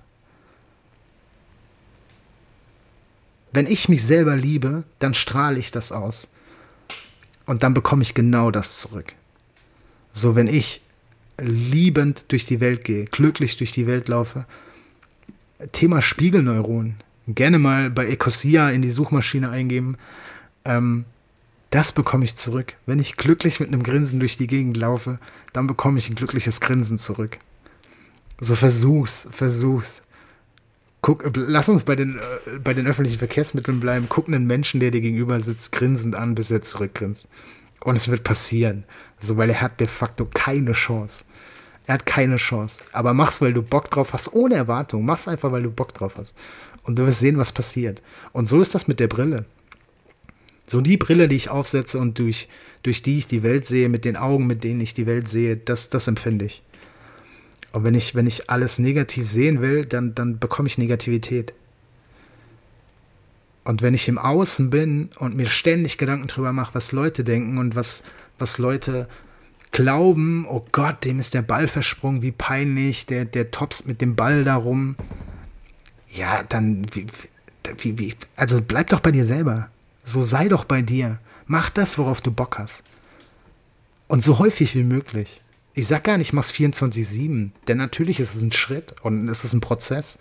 Wenn 3.51 3.67
ich 3.67 3.87
mich 3.87 4.03
selber 4.03 4.35
liebe, 4.35 4.83
dann 4.99 5.13
strahle 5.13 5.59
ich 5.59 5.71
das 5.71 5.91
aus. 5.91 6.27
Und 7.45 7.63
dann 7.63 7.73
bekomme 7.73 8.01
ich 8.01 8.13
genau 8.13 8.51
das 8.51 8.79
zurück. 8.79 9.13
So, 10.11 10.35
wenn 10.35 10.47
ich 10.47 10.81
liebend 11.39 12.25
durch 12.31 12.45
die 12.45 12.59
Welt 12.59 12.83
gehe, 12.83 13.05
glücklich 13.05 13.57
durch 13.57 13.71
die 13.71 13.87
Welt 13.87 14.07
laufe. 14.07 14.45
Thema 15.71 16.01
Spiegelneuronen. 16.01 16.97
Gerne 17.27 17.59
mal 17.59 17.89
bei 17.89 18.07
Ecosia 18.07 18.69
in 18.69 18.81
die 18.81 18.91
Suchmaschine 18.91 19.49
eingeben. 19.49 19.97
Ähm, 20.63 21.05
das 21.69 21.91
bekomme 21.91 22.25
ich 22.25 22.35
zurück. 22.35 22.75
Wenn 22.85 22.99
ich 22.99 23.17
glücklich 23.17 23.59
mit 23.59 23.69
einem 23.69 23.83
Grinsen 23.83 24.19
durch 24.19 24.37
die 24.37 24.47
Gegend 24.47 24.77
laufe, 24.77 25.19
dann 25.53 25.67
bekomme 25.67 25.97
ich 25.97 26.09
ein 26.09 26.15
glückliches 26.15 26.61
Grinsen 26.61 26.97
zurück. 26.97 27.37
So 28.39 28.55
versuch's, 28.55 29.27
versuch's. 29.29 30.03
Guck, 31.01 31.29
lass 31.35 31.69
uns 31.69 31.83
bei 31.83 31.95
den, 31.95 32.17
äh, 32.17 32.59
bei 32.59 32.73
den 32.73 32.87
öffentlichen 32.87 33.19
Verkehrsmitteln 33.19 33.79
bleiben. 33.79 34.07
Guck 34.09 34.27
einen 34.27 34.47
Menschen, 34.47 34.79
der 34.79 34.91
dir 34.91 35.01
gegenüber 35.01 35.39
sitzt, 35.39 35.71
grinsend 35.71 36.15
an, 36.15 36.35
bis 36.35 36.49
er 36.51 36.61
zurückgrinst. 36.61 37.27
Und 37.81 37.95
es 37.95 38.09
wird 38.09 38.23
passieren. 38.23 38.85
So, 39.19 39.37
weil 39.37 39.51
er 39.51 39.61
hat 39.61 39.79
de 39.79 39.87
facto 39.87 40.27
keine 40.33 40.73
Chance. 40.73 41.23
Er 41.85 41.93
hat 41.93 42.05
keine 42.05 42.37
Chance. 42.37 42.81
Aber 42.91 43.13
mach's, 43.13 43.41
weil 43.41 43.53
du 43.53 43.61
Bock 43.61 43.91
drauf 43.91 44.13
hast, 44.13 44.33
ohne 44.33 44.55
Erwartung. 44.55 45.05
Mach's 45.05 45.27
einfach, 45.27 45.51
weil 45.51 45.63
du 45.63 45.71
Bock 45.71 45.93
drauf 45.93 46.17
hast. 46.17 46.35
Und 46.83 46.97
du 46.97 47.05
wirst 47.05 47.19
sehen, 47.19 47.37
was 47.37 47.51
passiert. 47.51 48.01
Und 48.31 48.49
so 48.49 48.59
ist 48.59 48.73
das 48.73 48.87
mit 48.87 48.99
der 48.99 49.07
Brille. 49.07 49.45
So 50.67 50.81
die 50.81 50.97
Brille, 50.97 51.27
die 51.27 51.35
ich 51.35 51.49
aufsetze 51.49 51.99
und 51.99 52.17
durch, 52.17 52.47
durch 52.83 53.03
die 53.03 53.17
ich 53.17 53.27
die 53.27 53.43
Welt 53.43 53.65
sehe, 53.65 53.89
mit 53.89 54.05
den 54.05 54.17
Augen, 54.17 54.47
mit 54.47 54.63
denen 54.63 54.81
ich 54.81 54.93
die 54.93 55.05
Welt 55.05 55.27
sehe, 55.27 55.57
das, 55.57 55.89
das 55.89 56.07
empfinde 56.07 56.45
ich. 56.45 56.63
Und 57.71 57.83
wenn 57.83 57.93
ich, 57.93 58.15
wenn 58.15 58.25
ich 58.25 58.49
alles 58.49 58.79
negativ 58.79 59.27
sehen 59.27 59.61
will, 59.61 59.85
dann, 59.85 60.15
dann 60.15 60.39
bekomme 60.39 60.67
ich 60.67 60.77
Negativität. 60.77 61.53
Und 63.65 63.81
wenn 63.81 63.93
ich 63.93 64.07
im 64.07 64.17
Außen 64.17 64.69
bin 64.69 65.09
und 65.17 65.35
mir 65.35 65.47
ständig 65.47 65.97
Gedanken 65.97 66.27
drüber 66.27 66.53
mache, 66.53 66.75
was 66.75 66.91
Leute 66.91 67.23
denken 67.23 67.57
und 67.57 67.75
was, 67.75 68.03
was 68.39 68.59
Leute 68.59 69.07
glauben, 69.71 70.45
oh 70.47 70.65
Gott, 70.71 71.03
dem 71.03 71.19
ist 71.19 71.33
der 71.33 71.41
Ball 71.41 71.67
versprungen, 71.67 72.21
wie 72.21 72.31
peinlich, 72.31 73.07
der, 73.07 73.25
der 73.25 73.51
tops 73.51 73.85
mit 73.85 74.01
dem 74.01 74.15
Ball 74.15 74.43
darum. 74.43 74.95
Ja, 76.07 76.43
dann, 76.43 76.87
wie, 76.93 77.07
wie, 77.97 78.13
also 78.35 78.61
bleib 78.61 78.89
doch 78.89 79.01
bei 79.01 79.11
dir 79.11 79.25
selber. 79.25 79.69
So 80.05 80.23
sei 80.23 80.47
doch 80.47 80.63
bei 80.63 80.81
dir. 80.83 81.19
Mach 81.47 81.69
das, 81.69 81.97
worauf 81.97 82.21
du 82.21 82.31
Bock 82.31 82.59
hast. 82.59 82.83
Und 84.07 84.23
so 84.23 84.39
häufig 84.39 84.75
wie 84.75 84.83
möglich. 84.83 85.41
Ich 85.73 85.87
sag 85.87 86.05
gar 86.05 86.17
nicht, 86.17 86.31
mach's 86.31 86.53
24-7, 86.53 87.49
denn 87.67 87.77
natürlich 87.77 88.21
ist 88.21 88.35
es 88.35 88.41
ein 88.41 88.53
Schritt 88.53 88.95
und 89.01 89.27
es 89.27 89.43
ist 89.43 89.53
ein 89.53 89.61
Prozess. 89.61 90.19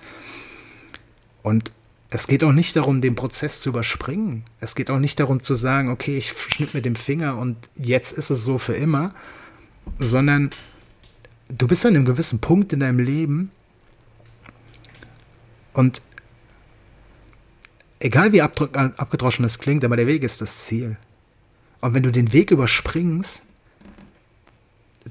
Und 1.43 1.71
es 2.11 2.27
geht 2.27 2.43
auch 2.43 2.53
nicht 2.53 2.75
darum, 2.77 3.03
den 3.03 3.15
Prozess 3.15 3.61
zu 3.61 3.69
überspringen. 3.69 4.45
Es 4.59 4.75
geht 4.75 4.91
auch 4.91 4.99
nicht 4.99 5.21
darum 5.21 5.43
zu 5.43 5.55
sagen, 5.55 5.91
okay, 5.91 6.17
ich 6.17 6.33
schnipp 6.33 6.75
mit 6.75 6.87
dem 6.87 6.97
Finger 6.97 7.37
und 7.37 7.57
jetzt 7.77 8.13
ist 8.13 8.31
es 8.31 8.43
so 8.43 8.57
für 8.57 8.75
immer, 8.75 9.15
sondern 9.99 10.51
du 11.49 11.69
bist 11.69 11.85
an 11.85 11.95
einem 11.95 12.05
gewissen 12.05 12.41
Punkt 12.41 12.73
in 12.73 12.81
deinem 12.81 13.01
Leben 13.01 13.51
und 15.75 16.01
egal 18.05 18.33
wie 18.33 18.43
abgedroschen 18.43 19.45
es 19.45 19.59
klingt, 19.59 19.85
aber 19.85 19.97
der 19.97 20.07
Weg 20.07 20.23
ist 20.23 20.41
das 20.41 20.67
Ziel. 20.67 20.97
Und 21.81 21.95
wenn 21.95 22.03
du 22.03 22.13
den 22.13 22.33
Weg 22.33 22.51
überspringst, 22.51 23.43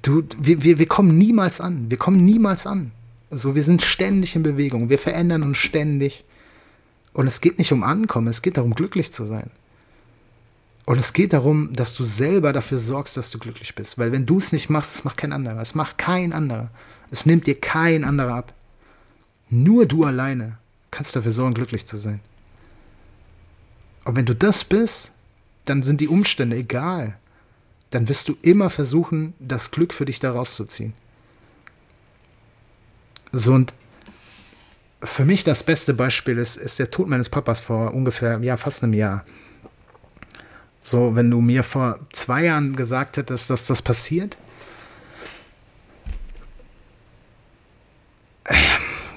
du, 0.04 0.24
wir, 0.40 0.62
wir, 0.64 0.78
wir 0.78 0.86
kommen 0.86 1.18
niemals 1.18 1.60
an. 1.60 1.90
Wir 1.90 1.98
kommen 1.98 2.24
niemals 2.24 2.68
an. 2.68 2.92
So, 3.32 3.56
wir 3.56 3.64
sind 3.64 3.82
ständig 3.82 4.36
in 4.36 4.44
Bewegung. 4.44 4.90
Wir 4.90 5.00
verändern 5.00 5.42
uns 5.42 5.58
ständig. 5.58 6.24
Und 7.14 7.26
es 7.26 7.42
geht 7.42 7.58
nicht 7.58 7.72
um 7.72 7.84
Ankommen, 7.84 8.28
es 8.28 8.42
geht 8.42 8.58
darum, 8.58 8.76
glücklich 8.76 9.12
zu 9.12 9.26
sein. 9.26 9.50
Und 10.86 11.00
es 11.00 11.14
geht 11.14 11.34
darum, 11.34 11.74
dass 11.74 11.96
du 11.96 12.04
selber 12.04 12.54
dafür 12.54 12.78
sorgst, 12.78 13.18
dass 13.18 13.32
du 13.32 13.40
glücklich 13.40 13.74
bist. 13.74 13.98
Weil 13.98 14.12
wenn 14.12 14.26
du 14.26 14.38
es 14.38 14.52
nicht 14.52 14.70
machst, 14.70 14.96
es 14.96 15.04
macht 15.04 15.18
kein 15.18 15.34
anderer. 15.34 15.62
Es 15.62 15.74
macht 15.74 15.98
kein 15.98 16.34
anderer. 16.34 16.70
Es 17.10 17.26
nimmt 17.26 17.48
dir 17.48 17.60
kein 17.60 18.04
anderer 18.04 18.36
ab. 18.36 18.54
Nur 19.50 19.86
du 19.86 20.04
alleine 20.04 20.58
kannst 20.92 21.16
dafür 21.16 21.32
sorgen, 21.32 21.54
glücklich 21.54 21.86
zu 21.86 21.98
sein. 21.98 22.20
Und 24.06 24.16
wenn 24.16 24.26
du 24.26 24.36
das 24.36 24.64
bist, 24.64 25.12
dann 25.66 25.82
sind 25.84 26.02
die 26.02 26.08
Umstände 26.08 26.58
egal. 26.58 27.18
Dann 27.90 28.10
wirst 28.10 28.28
du 28.28 28.38
immer 28.42 28.70
versuchen, 28.70 29.34
das 29.40 29.72
Glück 29.72 29.94
für 29.94 30.06
dich 30.06 30.20
da 30.20 30.32
rauszuziehen. 30.32 30.94
So 33.32 33.54
und 33.54 33.74
für 35.04 35.26
mich 35.26 35.44
das 35.44 35.64
beste 35.64 35.94
Beispiel 35.94 36.38
ist, 36.38 36.56
ist 36.58 36.80
der 36.80 36.90
Tod 36.90 37.08
meines 37.08 37.30
Papas 37.30 37.60
vor 37.60 37.94
ungefähr, 37.94 38.40
ja, 38.40 38.58
fast 38.58 38.84
einem 38.84 38.94
Jahr. 38.94 39.26
So, 40.82 41.16
wenn 41.16 41.30
du 41.30 41.42
mir 41.42 41.64
vor 41.64 42.00
zwei 42.12 42.46
Jahren 42.46 42.76
gesagt 42.76 43.18
hättest, 43.18 43.50
dass 43.50 43.68
das 43.68 43.82
passiert, 43.82 44.38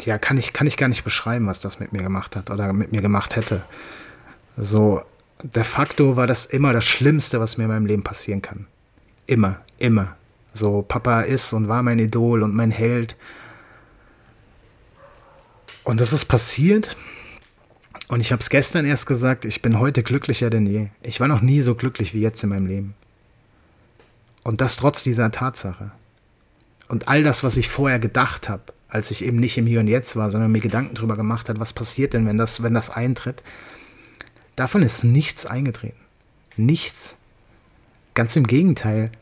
ja, 0.05 0.19
kann 0.19 0.39
ich, 0.39 0.53
kann 0.53 0.67
ich 0.67 0.77
gar 0.77 0.89
nicht 0.89 1.05
beschreiben, 1.05 1.47
was 1.47 1.61
das 1.61 1.81
mit 1.81 1.93
mir 1.93 2.03
gemacht 2.03 2.37
hat 2.37 2.51
oder 2.51 2.73
mit 2.73 2.93
mir 2.93 3.03
gemacht 3.03 3.37
hätte. 3.37 3.65
So, 4.57 5.03
de 5.43 5.65
facto 5.65 6.17
war 6.17 6.27
das 6.27 6.47
immer 6.47 6.73
das 6.73 6.85
Schlimmste, 6.85 7.41
was 7.41 7.57
mir 7.57 7.65
in 7.65 7.71
meinem 7.71 7.87
Leben 7.87 8.03
passieren 8.03 8.43
kann. 8.43 8.67
Immer, 9.27 9.61
immer. 9.79 10.17
So, 10.53 10.83
Papa 10.83 11.23
ist 11.23 11.53
und 11.53 11.69
war 11.69 11.83
mein 11.83 11.99
Idol 11.99 12.43
und 12.43 12.55
mein 12.55 12.71
Held. 12.71 13.17
Und 15.85 16.01
das 16.01 16.13
ist 16.13 16.25
passiert. 16.25 16.97
Und 18.09 18.21
ich 18.21 18.33
habe 18.33 18.41
es 18.41 18.51
gestern 18.51 18.87
erst 18.87 19.07
gesagt, 19.07 19.45
ich 19.45 19.63
bin 19.63 19.79
heute 19.79 20.03
glücklicher 20.03 20.49
denn 20.49 20.67
je. 20.67 20.89
Ich 21.03 21.21
war 21.21 21.29
noch 21.29 21.43
nie 21.43 21.61
so 21.61 21.75
glücklich 21.75 22.15
wie 22.15 22.21
jetzt 22.21 22.43
in 22.43 22.51
meinem 22.51 22.67
Leben. 22.67 22.95
Und 24.45 24.61
das 24.61 24.77
trotz 24.77 25.03
dieser 25.03 25.31
Tatsache. 25.33 25.91
Und 26.89 27.09
all 27.09 27.25
das, 27.25 27.43
was 27.43 27.57
ich 27.57 27.69
vorher 27.69 27.99
gedacht 27.99 28.49
habe, 28.49 28.63
als 28.89 29.11
ich 29.11 29.25
eben 29.25 29.39
nicht 29.39 29.59
im 29.59 29.67
Hier 29.67 29.81
und 29.81 29.89
Jetzt 29.89 30.15
war, 30.15 30.31
sondern 30.31 30.53
mir 30.53 30.61
Gedanken 30.61 30.95
darüber 30.95 31.17
gemacht 31.17 31.49
hat, 31.49 31.59
was 31.59 31.73
passiert 31.73 32.15
denn, 32.15 32.27
wenn 32.27 32.39
das, 32.39 32.63
wenn 32.63 32.75
das 32.75 32.91
eintritt, 32.91 33.43
davon 34.57 34.83
ist 34.83 35.05
nichts 35.05 35.47
eingetreten. 35.47 36.01
Nichts. 36.57 37.19
Ganz 38.15 38.35
im 38.37 38.47
Gegenteil. 38.47 39.13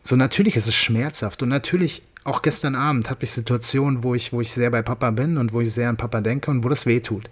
So 0.00 0.16
natürlich 0.16 0.56
ist 0.56 0.68
es 0.68 0.74
schmerzhaft 0.74 1.42
und 1.42 1.48
natürlich 1.48 2.02
auch 2.24 2.42
gestern 2.42 2.76
Abend 2.76 3.10
habe 3.10 3.24
ich 3.24 3.32
Situationen, 3.32 4.04
wo 4.04 4.14
ich, 4.14 4.32
wo 4.32 4.40
ich 4.40 4.52
sehr 4.52 4.70
bei 4.70 4.82
Papa 4.82 5.10
bin 5.10 5.36
und 5.36 5.52
wo 5.52 5.60
ich 5.60 5.72
sehr 5.72 5.88
an 5.88 5.96
Papa 5.96 6.20
denke 6.20 6.50
und 6.50 6.62
wo 6.64 6.68
das 6.68 6.86
weh 6.86 7.00
tut. 7.00 7.28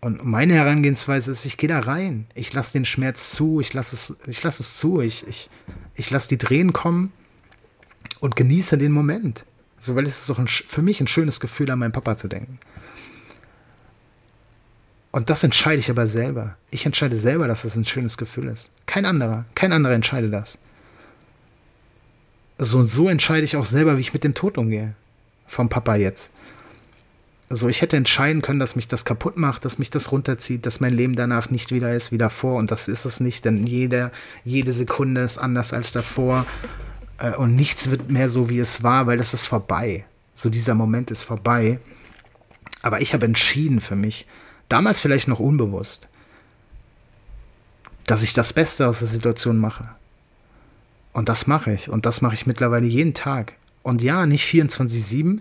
Und 0.00 0.24
meine 0.24 0.54
Herangehensweise 0.54 1.32
ist, 1.32 1.44
ich 1.46 1.56
gehe 1.56 1.68
da 1.68 1.80
rein. 1.80 2.26
Ich 2.34 2.52
lasse 2.52 2.74
den 2.74 2.84
Schmerz 2.84 3.32
zu, 3.32 3.60
ich 3.60 3.72
lasse 3.72 3.96
es, 3.96 4.18
ich 4.26 4.42
lasse 4.42 4.62
es 4.62 4.76
zu, 4.76 5.00
ich, 5.00 5.26
ich, 5.26 5.48
ich 5.94 6.10
lasse 6.10 6.28
die 6.28 6.38
Tränen 6.38 6.72
kommen 6.72 7.12
und 8.20 8.36
genieße 8.36 8.76
den 8.76 8.92
Moment. 8.92 9.44
So, 9.78 9.96
weil 9.96 10.04
es 10.04 10.22
ist 10.22 10.30
auch 10.30 10.38
ein, 10.38 10.46
für 10.46 10.82
mich 10.82 11.00
ein 11.00 11.06
schönes 11.06 11.40
Gefühl, 11.40 11.70
an 11.70 11.78
meinen 11.78 11.92
Papa 11.92 12.16
zu 12.16 12.28
denken. 12.28 12.60
Und 15.14 15.30
das 15.30 15.44
entscheide 15.44 15.78
ich 15.78 15.90
aber 15.90 16.08
selber. 16.08 16.56
Ich 16.70 16.86
entscheide 16.86 17.16
selber, 17.16 17.46
dass 17.46 17.64
es 17.64 17.76
ein 17.76 17.84
schönes 17.84 18.18
Gefühl 18.18 18.48
ist. 18.48 18.70
Kein 18.86 19.06
anderer, 19.06 19.44
kein 19.54 19.72
anderer 19.72 19.94
entscheidet 19.94 20.32
das 20.32 20.58
so 22.58 22.78
und 22.78 22.88
so 22.88 23.08
entscheide 23.08 23.44
ich 23.44 23.56
auch 23.56 23.64
selber, 23.64 23.96
wie 23.96 24.00
ich 24.00 24.12
mit 24.12 24.24
dem 24.24 24.34
Tod 24.34 24.58
umgehe. 24.58 24.94
Vom 25.46 25.68
Papa 25.68 25.96
jetzt. 25.96 26.30
Also 27.50 27.68
ich 27.68 27.82
hätte 27.82 27.96
entscheiden 27.96 28.42
können, 28.42 28.58
dass 28.58 28.76
mich 28.76 28.88
das 28.88 29.04
kaputt 29.04 29.36
macht, 29.36 29.64
dass 29.64 29.78
mich 29.78 29.90
das 29.90 30.12
runterzieht, 30.12 30.64
dass 30.64 30.80
mein 30.80 30.94
Leben 30.94 31.14
danach 31.14 31.50
nicht 31.50 31.72
wieder 31.72 31.94
ist 31.94 32.10
wie 32.10 32.18
davor. 32.18 32.56
Und 32.56 32.70
das 32.70 32.88
ist 32.88 33.04
es 33.04 33.20
nicht, 33.20 33.44
denn 33.44 33.66
jede, 33.66 34.10
jede 34.44 34.72
Sekunde 34.72 35.20
ist 35.20 35.38
anders 35.38 35.72
als 35.72 35.92
davor. 35.92 36.46
Äh, 37.18 37.36
und 37.36 37.54
nichts 37.54 37.90
wird 37.90 38.10
mehr 38.10 38.30
so, 38.30 38.48
wie 38.48 38.58
es 38.58 38.82
war, 38.82 39.06
weil 39.06 39.18
das 39.18 39.34
ist 39.34 39.46
vorbei. 39.46 40.04
So 40.32 40.48
dieser 40.48 40.74
Moment 40.74 41.10
ist 41.10 41.22
vorbei. 41.22 41.80
Aber 42.82 43.00
ich 43.02 43.12
habe 43.12 43.26
entschieden 43.26 43.80
für 43.80 43.96
mich, 43.96 44.26
damals 44.68 45.00
vielleicht 45.00 45.28
noch 45.28 45.40
unbewusst, 45.40 46.08
dass 48.06 48.22
ich 48.22 48.32
das 48.32 48.52
Beste 48.52 48.88
aus 48.88 48.98
der 48.98 49.08
Situation 49.08 49.58
mache. 49.58 49.88
Und 51.12 51.28
das 51.28 51.46
mache 51.46 51.72
ich. 51.72 51.88
Und 51.88 52.06
das 52.06 52.20
mache 52.20 52.34
ich 52.34 52.46
mittlerweile 52.46 52.86
jeden 52.86 53.14
Tag. 53.14 53.54
Und 53.82 54.02
ja, 54.02 54.26
nicht 54.26 54.44
24-7, 54.44 55.40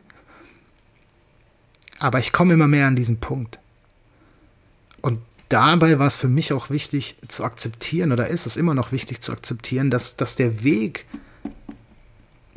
aber 2.00 2.20
ich 2.20 2.34
komme 2.34 2.54
immer 2.54 2.68
mehr 2.68 2.88
an 2.88 2.96
diesen 2.96 3.20
Punkt. 3.20 3.60
Und 5.02 5.20
dabei 5.50 6.00
war 6.00 6.08
es 6.08 6.18
für 6.18 6.28
mich 6.28 6.52
auch 6.52 6.70
wichtig 6.70 7.18
zu 7.28 7.44
akzeptieren, 7.44 8.12
oder 8.12 8.28
ist 8.28 8.46
es 8.46 8.58
immer 8.58 8.74
noch 8.74 8.92
wichtig 8.92 9.22
zu 9.22 9.32
akzeptieren, 9.32 9.90
dass, 9.90 10.18
dass 10.18 10.36
der 10.36 10.64
Weg, 10.64 11.06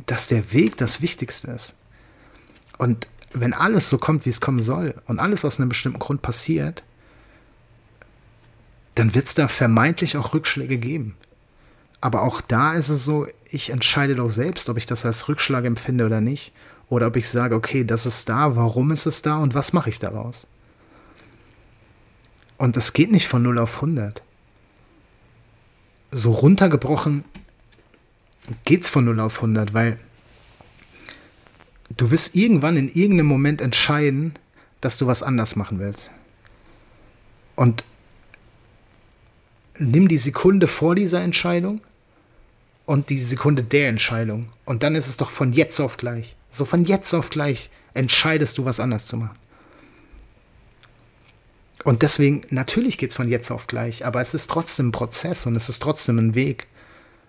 dass 0.05 0.27
der 0.27 0.51
Weg 0.51 0.77
das 0.77 1.01
Wichtigste 1.01 1.51
ist. 1.51 1.75
Und 2.77 3.07
wenn 3.33 3.53
alles 3.53 3.89
so 3.89 3.97
kommt, 3.97 4.25
wie 4.25 4.29
es 4.29 4.41
kommen 4.41 4.61
soll, 4.61 4.95
und 5.05 5.19
alles 5.19 5.45
aus 5.45 5.59
einem 5.59 5.69
bestimmten 5.69 5.99
Grund 5.99 6.21
passiert, 6.21 6.83
dann 8.95 9.13
wird 9.13 9.27
es 9.27 9.35
da 9.35 9.47
vermeintlich 9.47 10.17
auch 10.17 10.33
Rückschläge 10.33 10.77
geben. 10.77 11.15
Aber 12.01 12.21
auch 12.21 12.41
da 12.41 12.73
ist 12.73 12.89
es 12.89 13.05
so, 13.05 13.27
ich 13.49 13.69
entscheide 13.69 14.15
doch 14.15 14.29
selbst, 14.29 14.69
ob 14.69 14.77
ich 14.77 14.85
das 14.85 15.05
als 15.05 15.27
Rückschlag 15.27 15.65
empfinde 15.65 16.05
oder 16.05 16.21
nicht. 16.21 16.53
Oder 16.89 17.07
ob 17.07 17.17
ich 17.17 17.27
sage, 17.27 17.55
okay, 17.55 17.83
das 17.83 18.05
ist 18.05 18.29
da, 18.29 18.55
warum 18.55 18.91
ist 18.91 19.05
es 19.05 19.21
da 19.21 19.37
und 19.37 19.53
was 19.53 19.73
mache 19.73 19.89
ich 19.89 19.99
daraus? 19.99 20.47
Und 22.57 22.77
es 22.77 22.93
geht 22.93 23.11
nicht 23.11 23.27
von 23.27 23.43
0 23.43 23.59
auf 23.59 23.75
100. 23.75 24.23
So 26.11 26.31
runtergebrochen 26.31 27.25
geht 28.63 28.83
es 28.83 28.89
von 28.89 29.05
0 29.05 29.19
auf 29.19 29.35
100, 29.37 29.73
weil 29.73 29.99
du 31.95 32.11
wirst 32.11 32.35
irgendwann 32.35 32.77
in 32.77 32.89
irgendeinem 32.89 33.27
Moment 33.27 33.61
entscheiden, 33.61 34.33
dass 34.81 34.97
du 34.97 35.07
was 35.07 35.23
anders 35.23 35.55
machen 35.55 35.79
willst. 35.79 36.11
Und 37.55 37.83
nimm 39.79 40.07
die 40.07 40.17
Sekunde 40.17 40.67
vor 40.67 40.95
dieser 40.95 41.21
Entscheidung 41.21 41.81
und 42.85 43.09
die 43.09 43.19
Sekunde 43.19 43.63
der 43.63 43.89
Entscheidung. 43.89 44.49
Und 44.65 44.83
dann 44.83 44.95
ist 44.95 45.07
es 45.07 45.17
doch 45.17 45.29
von 45.29 45.53
jetzt 45.53 45.79
auf 45.79 45.97
gleich. 45.97 46.35
So 46.49 46.65
von 46.65 46.85
jetzt 46.85 47.13
auf 47.13 47.29
gleich 47.29 47.69
entscheidest 47.93 48.57
du, 48.57 48.65
was 48.65 48.79
anders 48.79 49.05
zu 49.05 49.17
machen. 49.17 49.37
Und 51.83 52.01
deswegen, 52.01 52.41
natürlich 52.49 52.97
geht 52.97 53.11
es 53.11 53.15
von 53.15 53.29
jetzt 53.29 53.51
auf 53.51 53.67
gleich, 53.67 54.05
aber 54.05 54.19
es 54.19 54.33
ist 54.33 54.49
trotzdem 54.49 54.89
ein 54.89 54.91
Prozess 54.91 55.45
und 55.45 55.55
es 55.55 55.69
ist 55.69 55.81
trotzdem 55.81 56.17
ein 56.17 56.35
Weg. 56.35 56.67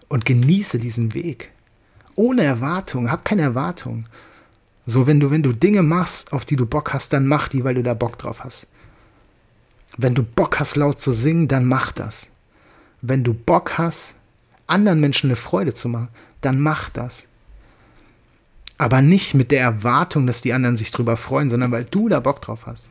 Und 0.09 0.25
genieße 0.25 0.79
diesen 0.79 1.15
Weg. 1.15 1.53
Ohne 2.15 2.43
Erwartung, 2.43 3.11
hab 3.11 3.25
keine 3.25 3.43
Erwartung. 3.43 4.07
So, 4.89 5.07
wenn 5.07 5.21
du, 5.21 5.31
wenn 5.31 5.43
du 5.43 5.53
Dinge 5.53 5.83
machst, 5.83 6.33
auf 6.33 6.45
die 6.45 6.57
du 6.57 6.65
Bock 6.65 6.95
hast, 6.95 7.13
dann 7.13 7.27
mach 7.27 7.49
die, 7.49 7.63
weil 7.65 7.75
du 7.75 7.83
da 7.83 7.95
Bock 7.95 8.17
drauf 8.19 8.43
hast. 8.43 8.67
Wenn 9.97 10.15
du 10.15 10.23
Bock 10.23 10.59
hast, 10.61 10.77
laut 10.77 11.01
zu 11.01 11.13
singen, 11.13 11.49
dann 11.49 11.67
mach 11.67 11.93
das 11.93 12.31
wenn 13.01 13.25
du 13.25 13.35
Bock 13.35 13.79
hast, 13.79 14.15
anderen 14.67 15.01
Menschen 15.01 15.29
eine 15.29 15.37
Freude 15.37 15.75
zu 15.75 15.89
machen, 15.89 16.09
dann 16.41 16.61
mach 16.61 16.91
das. 16.91 17.27
Aber 18.77 19.03
nicht 19.03 19.35
mit 19.35 19.51
der 19.51 19.61
Erwartung, 19.61 20.27
dass 20.27 20.43
die 20.43 20.53
anderen 20.53 20.77
sich 20.77 20.91
drüber 20.91 21.17
freuen, 21.17 21.51
sondern 21.51 21.73
weil 21.73 21.85
du 21.85 22.09
da 22.09 22.21
Bock 22.21 22.43
drauf 22.43 22.67
hast. 22.67 22.91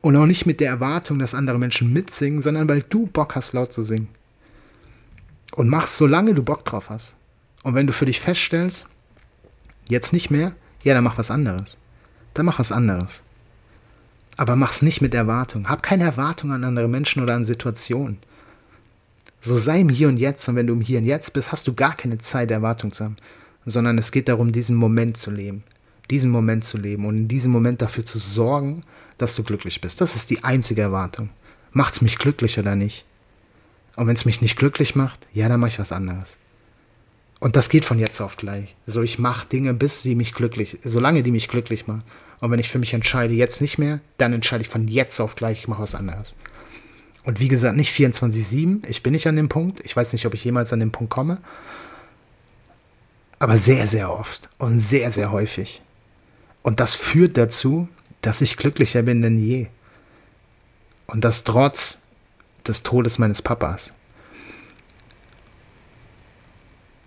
Und 0.00 0.16
auch 0.16 0.26
nicht 0.26 0.46
mit 0.46 0.60
der 0.60 0.70
Erwartung, 0.70 1.18
dass 1.18 1.34
andere 1.34 1.58
Menschen 1.58 1.92
mitsingen, 1.92 2.40
sondern 2.40 2.68
weil 2.68 2.82
du 2.82 3.06
Bock 3.06 3.34
hast, 3.34 3.52
laut 3.52 3.72
zu 3.72 3.82
singen. 3.82 4.08
Und 5.52 5.68
mach's, 5.68 5.98
solange 5.98 6.34
du 6.34 6.42
Bock 6.42 6.64
drauf 6.64 6.90
hast. 6.90 7.16
Und 7.62 7.74
wenn 7.74 7.86
du 7.86 7.92
für 7.92 8.06
dich 8.06 8.20
feststellst, 8.20 8.86
jetzt 9.88 10.12
nicht 10.12 10.30
mehr, 10.30 10.54
ja, 10.82 10.94
dann 10.94 11.04
mach 11.04 11.18
was 11.18 11.30
anderes. 11.30 11.78
Dann 12.34 12.46
mach 12.46 12.58
was 12.58 12.72
anderes. 12.72 13.22
Aber 14.36 14.56
mach's 14.56 14.82
nicht 14.82 15.00
mit 15.00 15.14
Erwartung. 15.14 15.68
Hab 15.68 15.82
keine 15.82 16.04
Erwartung 16.04 16.52
an 16.52 16.64
andere 16.64 16.88
Menschen 16.88 17.22
oder 17.22 17.34
an 17.34 17.44
Situationen. 17.44 18.18
So 19.40 19.56
sei 19.56 19.80
im 19.80 19.88
Hier 19.88 20.08
und 20.08 20.18
Jetzt 20.18 20.48
und 20.48 20.56
wenn 20.56 20.66
du 20.66 20.74
im 20.74 20.80
Hier 20.80 20.98
und 20.98 21.06
Jetzt 21.06 21.32
bist, 21.32 21.52
hast 21.52 21.66
du 21.66 21.74
gar 21.74 21.96
keine 21.96 22.18
Zeit, 22.18 22.50
Erwartung 22.50 22.92
zu 22.92 23.04
haben, 23.04 23.16
sondern 23.64 23.98
es 23.98 24.12
geht 24.12 24.28
darum, 24.28 24.52
diesen 24.52 24.76
Moment 24.76 25.16
zu 25.16 25.30
leben. 25.30 25.64
Diesen 26.10 26.30
Moment 26.30 26.64
zu 26.64 26.78
leben 26.78 27.04
und 27.06 27.16
in 27.16 27.28
diesem 27.28 27.50
Moment 27.50 27.82
dafür 27.82 28.04
zu 28.04 28.18
sorgen, 28.18 28.82
dass 29.18 29.34
du 29.34 29.42
glücklich 29.42 29.80
bist. 29.80 30.00
Das 30.00 30.14
ist 30.14 30.30
die 30.30 30.44
einzige 30.44 30.82
Erwartung. 30.82 31.30
Macht's 31.72 32.00
mich 32.00 32.18
glücklich 32.18 32.58
oder 32.58 32.76
nicht? 32.76 33.04
Und 33.96 34.06
wenn 34.06 34.14
es 34.14 34.24
mich 34.24 34.40
nicht 34.40 34.56
glücklich 34.56 34.94
macht, 34.94 35.26
ja, 35.32 35.48
dann 35.48 35.58
mache 35.58 35.70
ich 35.70 35.78
was 35.78 35.90
anderes. 35.90 36.36
Und 37.38 37.56
das 37.56 37.68
geht 37.68 37.84
von 37.84 37.98
jetzt 37.98 38.20
auf 38.20 38.36
gleich. 38.36 38.76
So, 38.86 39.02
ich 39.02 39.18
mache 39.18 39.46
Dinge, 39.48 39.74
bis 39.74 40.02
sie 40.02 40.14
mich 40.14 40.32
glücklich, 40.32 40.78
solange 40.84 41.22
die 41.22 41.30
mich 41.30 41.48
glücklich 41.48 41.86
machen. 41.86 42.02
Und 42.40 42.50
wenn 42.50 42.60
ich 42.60 42.68
für 42.68 42.78
mich 42.78 42.94
entscheide, 42.94 43.34
jetzt 43.34 43.60
nicht 43.60 43.78
mehr, 43.78 44.00
dann 44.18 44.32
entscheide 44.32 44.62
ich 44.62 44.68
von 44.68 44.88
jetzt 44.88 45.20
auf 45.20 45.36
gleich, 45.36 45.60
ich 45.60 45.68
mache 45.68 45.82
was 45.82 45.94
anderes. 45.94 46.34
Und 47.24 47.40
wie 47.40 47.48
gesagt, 47.48 47.76
nicht 47.76 47.92
24-7. 47.94 48.86
Ich 48.86 49.02
bin 49.02 49.12
nicht 49.12 49.26
an 49.26 49.36
dem 49.36 49.48
Punkt. 49.48 49.80
Ich 49.84 49.96
weiß 49.96 50.12
nicht, 50.12 50.26
ob 50.26 50.34
ich 50.34 50.44
jemals 50.44 50.72
an 50.72 50.80
den 50.80 50.92
Punkt 50.92 51.10
komme. 51.10 51.38
Aber 53.38 53.58
sehr, 53.58 53.86
sehr 53.86 54.12
oft 54.12 54.48
und 54.58 54.80
sehr, 54.80 55.10
sehr 55.10 55.32
häufig. 55.32 55.82
Und 56.62 56.80
das 56.80 56.94
führt 56.94 57.36
dazu, 57.36 57.88
dass 58.22 58.40
ich 58.40 58.56
glücklicher 58.56 59.02
bin 59.02 59.22
denn 59.22 59.44
je. 59.44 59.66
Und 61.06 61.24
das 61.24 61.44
trotz 61.44 61.98
des 62.66 62.82
Todes 62.82 63.18
meines 63.18 63.42
Papas. 63.42 63.92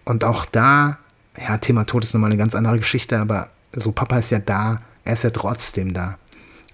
Und 0.09 0.23
auch 0.23 0.45
da, 0.45 0.97
ja, 1.37 1.59
Thema 1.59 1.85
Tod 1.85 2.03
ist 2.03 2.15
nochmal 2.15 2.31
eine 2.31 2.37
ganz 2.39 2.55
andere 2.55 2.79
Geschichte, 2.79 3.19
aber 3.19 3.51
so 3.73 3.91
Papa 3.91 4.17
ist 4.17 4.31
ja 4.31 4.39
da, 4.39 4.81
er 5.03 5.13
ist 5.13 5.23
ja 5.23 5.29
trotzdem 5.29 5.93
da. 5.93 6.17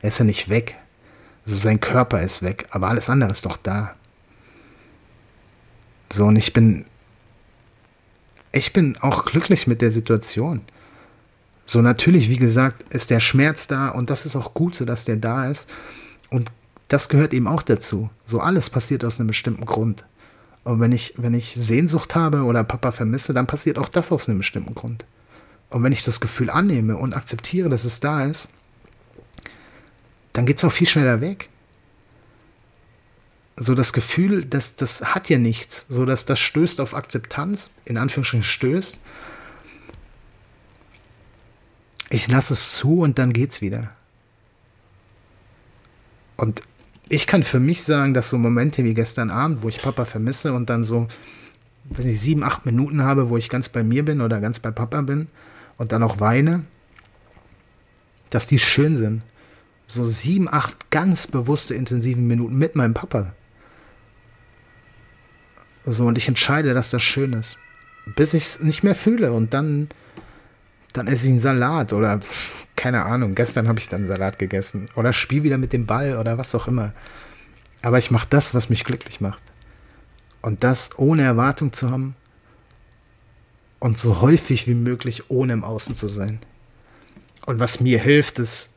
Er 0.01 0.07
ist 0.07 0.19
ja 0.19 0.23
nicht 0.23 0.47
weg. 0.47 0.77
So 1.43 1.57
sein 1.57 1.81
Körper 1.81 2.21
ist 2.21 2.43
weg, 2.43 2.65
aber 2.69 2.87
alles 2.87 3.09
andere 3.09 3.31
ist 3.31 3.45
doch 3.45 3.57
da. 3.57 3.93
So, 6.13 6.27
und 6.27 6.37
ich 6.37 6.53
bin, 6.53 6.85
ich 8.53 8.71
bin 8.71 8.97
auch 9.01 9.25
glücklich 9.25 9.67
mit 9.67 9.81
der 9.81 9.91
Situation. 9.91 10.61
So, 11.65 11.81
natürlich, 11.81 12.29
wie 12.29 12.37
gesagt, 12.37 12.83
ist 12.93 13.09
der 13.09 13.19
Schmerz 13.19 13.67
da 13.67 13.89
und 13.89 14.09
das 14.09 14.25
ist 14.25 14.37
auch 14.37 14.53
gut 14.53 14.75
so, 14.75 14.85
dass 14.85 15.03
der 15.03 15.17
da 15.17 15.49
ist. 15.49 15.69
Und 16.29 16.53
das 16.87 17.09
gehört 17.09 17.33
eben 17.33 17.49
auch 17.49 17.63
dazu. 17.63 18.09
So 18.23 18.39
alles 18.39 18.69
passiert 18.69 19.03
aus 19.03 19.19
einem 19.19 19.27
bestimmten 19.27 19.65
Grund. 19.65 20.05
Und 20.65 20.79
wenn 20.79 20.91
ich, 20.91 21.13
wenn 21.15 21.35
ich 21.35 21.53
Sehnsucht 21.53 22.15
habe 22.15 22.43
oder 22.43 22.63
Papa 22.63 22.91
vermisse, 22.91 23.33
dann 23.33 23.45
passiert 23.45 23.77
auch 23.77 23.87
das 23.87 24.11
aus 24.11 24.27
einem 24.27 24.39
bestimmten 24.39 24.73
Grund. 24.73 25.05
Und 25.69 25.83
wenn 25.83 25.91
ich 25.91 26.03
das 26.03 26.19
Gefühl 26.19 26.49
annehme 26.49 26.97
und 26.97 27.13
akzeptiere, 27.13 27.69
dass 27.69 27.85
es 27.85 27.99
da 27.99 28.25
ist, 28.25 28.49
dann 30.33 30.47
geht 30.47 30.57
es 30.57 30.63
auch 30.63 30.71
viel 30.71 30.87
schneller 30.87 31.21
weg. 31.21 31.49
So 33.57 33.75
das 33.75 33.93
Gefühl, 33.93 34.43
das, 34.43 34.75
das 34.75 35.13
hat 35.13 35.29
ja 35.29 35.37
nichts. 35.37 35.85
So 35.87 36.03
dass 36.03 36.25
das 36.25 36.39
stößt 36.39 36.81
auf 36.81 36.95
Akzeptanz, 36.95 37.69
in 37.85 37.97
Anführungsstrichen 37.97 38.43
stößt. 38.43 38.99
Ich 42.09 42.27
lasse 42.27 42.53
es 42.53 42.73
zu 42.73 43.01
und 43.01 43.19
dann 43.19 43.33
geht's 43.33 43.61
wieder. 43.61 43.91
Und 46.37 46.63
ich 47.09 47.27
kann 47.27 47.43
für 47.43 47.59
mich 47.59 47.83
sagen, 47.83 48.13
dass 48.13 48.29
so 48.29 48.37
Momente 48.37 48.83
wie 48.83 48.93
gestern 48.93 49.29
Abend, 49.29 49.61
wo 49.61 49.69
ich 49.69 49.81
Papa 49.81 50.05
vermisse 50.05 50.53
und 50.53 50.69
dann 50.69 50.83
so, 50.83 51.07
weiß 51.89 52.05
nicht, 52.05 52.19
sieben, 52.19 52.43
acht 52.43 52.65
Minuten 52.65 53.03
habe, 53.03 53.29
wo 53.29 53.37
ich 53.37 53.49
ganz 53.49 53.69
bei 53.69 53.83
mir 53.83 54.03
bin 54.03 54.21
oder 54.21 54.39
ganz 54.39 54.59
bei 54.59 54.71
Papa 54.71 55.01
bin 55.01 55.27
und 55.77 55.91
dann 55.91 56.03
auch 56.03 56.19
weine, 56.19 56.65
dass 58.29 58.47
die 58.47 58.59
schön 58.59 58.95
sind. 58.95 59.21
So 59.87 60.05
sieben, 60.05 60.51
acht 60.51 60.89
ganz 60.89 61.27
bewusste, 61.27 61.75
intensive 61.75 62.19
Minuten 62.19 62.57
mit 62.57 62.75
meinem 62.75 62.95
Papa. 62.95 63.33
So, 65.85 66.05
und 66.05 66.17
ich 66.17 66.27
entscheide, 66.27 66.73
dass 66.73 66.89
das 66.89 67.03
schön 67.03 67.33
ist. 67.33 67.59
Bis 68.15 68.33
ich 68.33 68.43
es 68.43 68.61
nicht 68.61 68.83
mehr 68.83 68.95
fühle 68.95 69.31
und 69.31 69.53
dann, 69.53 69.89
dann 70.93 71.07
esse 71.07 71.25
ich 71.27 71.31
einen 71.31 71.39
Salat 71.39 71.93
oder 71.93 72.19
keine 72.85 73.05
Ahnung, 73.05 73.33
gestern 73.33 73.67
habe 73.67 73.79
ich 73.79 73.89
dann 73.89 74.05
Salat 74.05 74.37
gegessen 74.37 74.89
oder 74.93 75.11
spiel 75.11 75.41
wieder 75.41 75.57
mit 75.57 75.73
dem 75.73 75.87
Ball 75.87 76.17
oder 76.17 76.37
was 76.37 76.53
auch 76.53 76.67
immer. 76.67 76.93
Aber 77.81 77.97
ich 77.97 78.11
mache 78.11 78.27
das, 78.29 78.53
was 78.53 78.69
mich 78.69 78.83
glücklich 78.83 79.21
macht. 79.21 79.41
Und 80.43 80.63
das 80.63 80.91
ohne 80.99 81.23
Erwartung 81.23 81.73
zu 81.73 81.89
haben 81.89 82.15
und 83.79 83.97
so 83.97 84.21
häufig 84.21 84.67
wie 84.67 84.75
möglich 84.75 85.31
ohne 85.31 85.53
im 85.53 85.63
Außen 85.63 85.95
zu 85.95 86.07
sein. 86.07 86.41
Und 87.47 87.59
was 87.59 87.79
mir 87.79 87.99
hilft, 87.99 88.37
ist, 88.37 88.69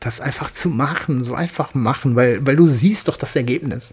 das 0.00 0.22
einfach 0.22 0.50
zu 0.50 0.70
machen, 0.70 1.22
so 1.22 1.34
einfach 1.34 1.74
machen, 1.74 2.16
weil, 2.16 2.46
weil 2.46 2.56
du 2.56 2.66
siehst 2.66 3.06
doch 3.08 3.18
das 3.18 3.36
Ergebnis. 3.36 3.92